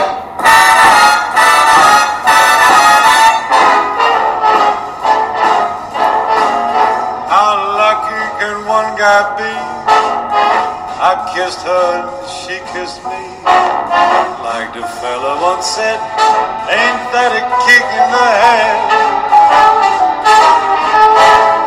Kissed 11.42 11.66
her 11.66 11.86
and 11.98 12.06
she 12.30 12.56
kissed 12.70 13.02
me. 13.02 13.22
Like 14.46 14.70
the 14.78 14.86
fella 15.02 15.42
once 15.42 15.66
said, 15.66 15.98
ain't 16.70 17.02
that 17.18 17.34
a 17.34 17.42
kick 17.66 17.82
in 17.82 18.08
the 18.14 18.30
head? 18.46 18.78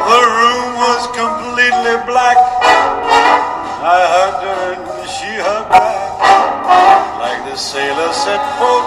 The 0.07 0.23
room 0.39 0.69
was 0.79 1.03
completely 1.19 1.97
black. 2.07 2.39
I 3.83 3.99
hugged 4.15 4.47
her 4.47 4.65
and 4.79 5.11
she 5.11 5.31
hugged 5.43 5.71
back. 5.75 7.19
Like 7.19 7.43
the 7.51 7.57
sailor 7.59 8.13
said, 8.13 8.39
quote, 8.55 8.84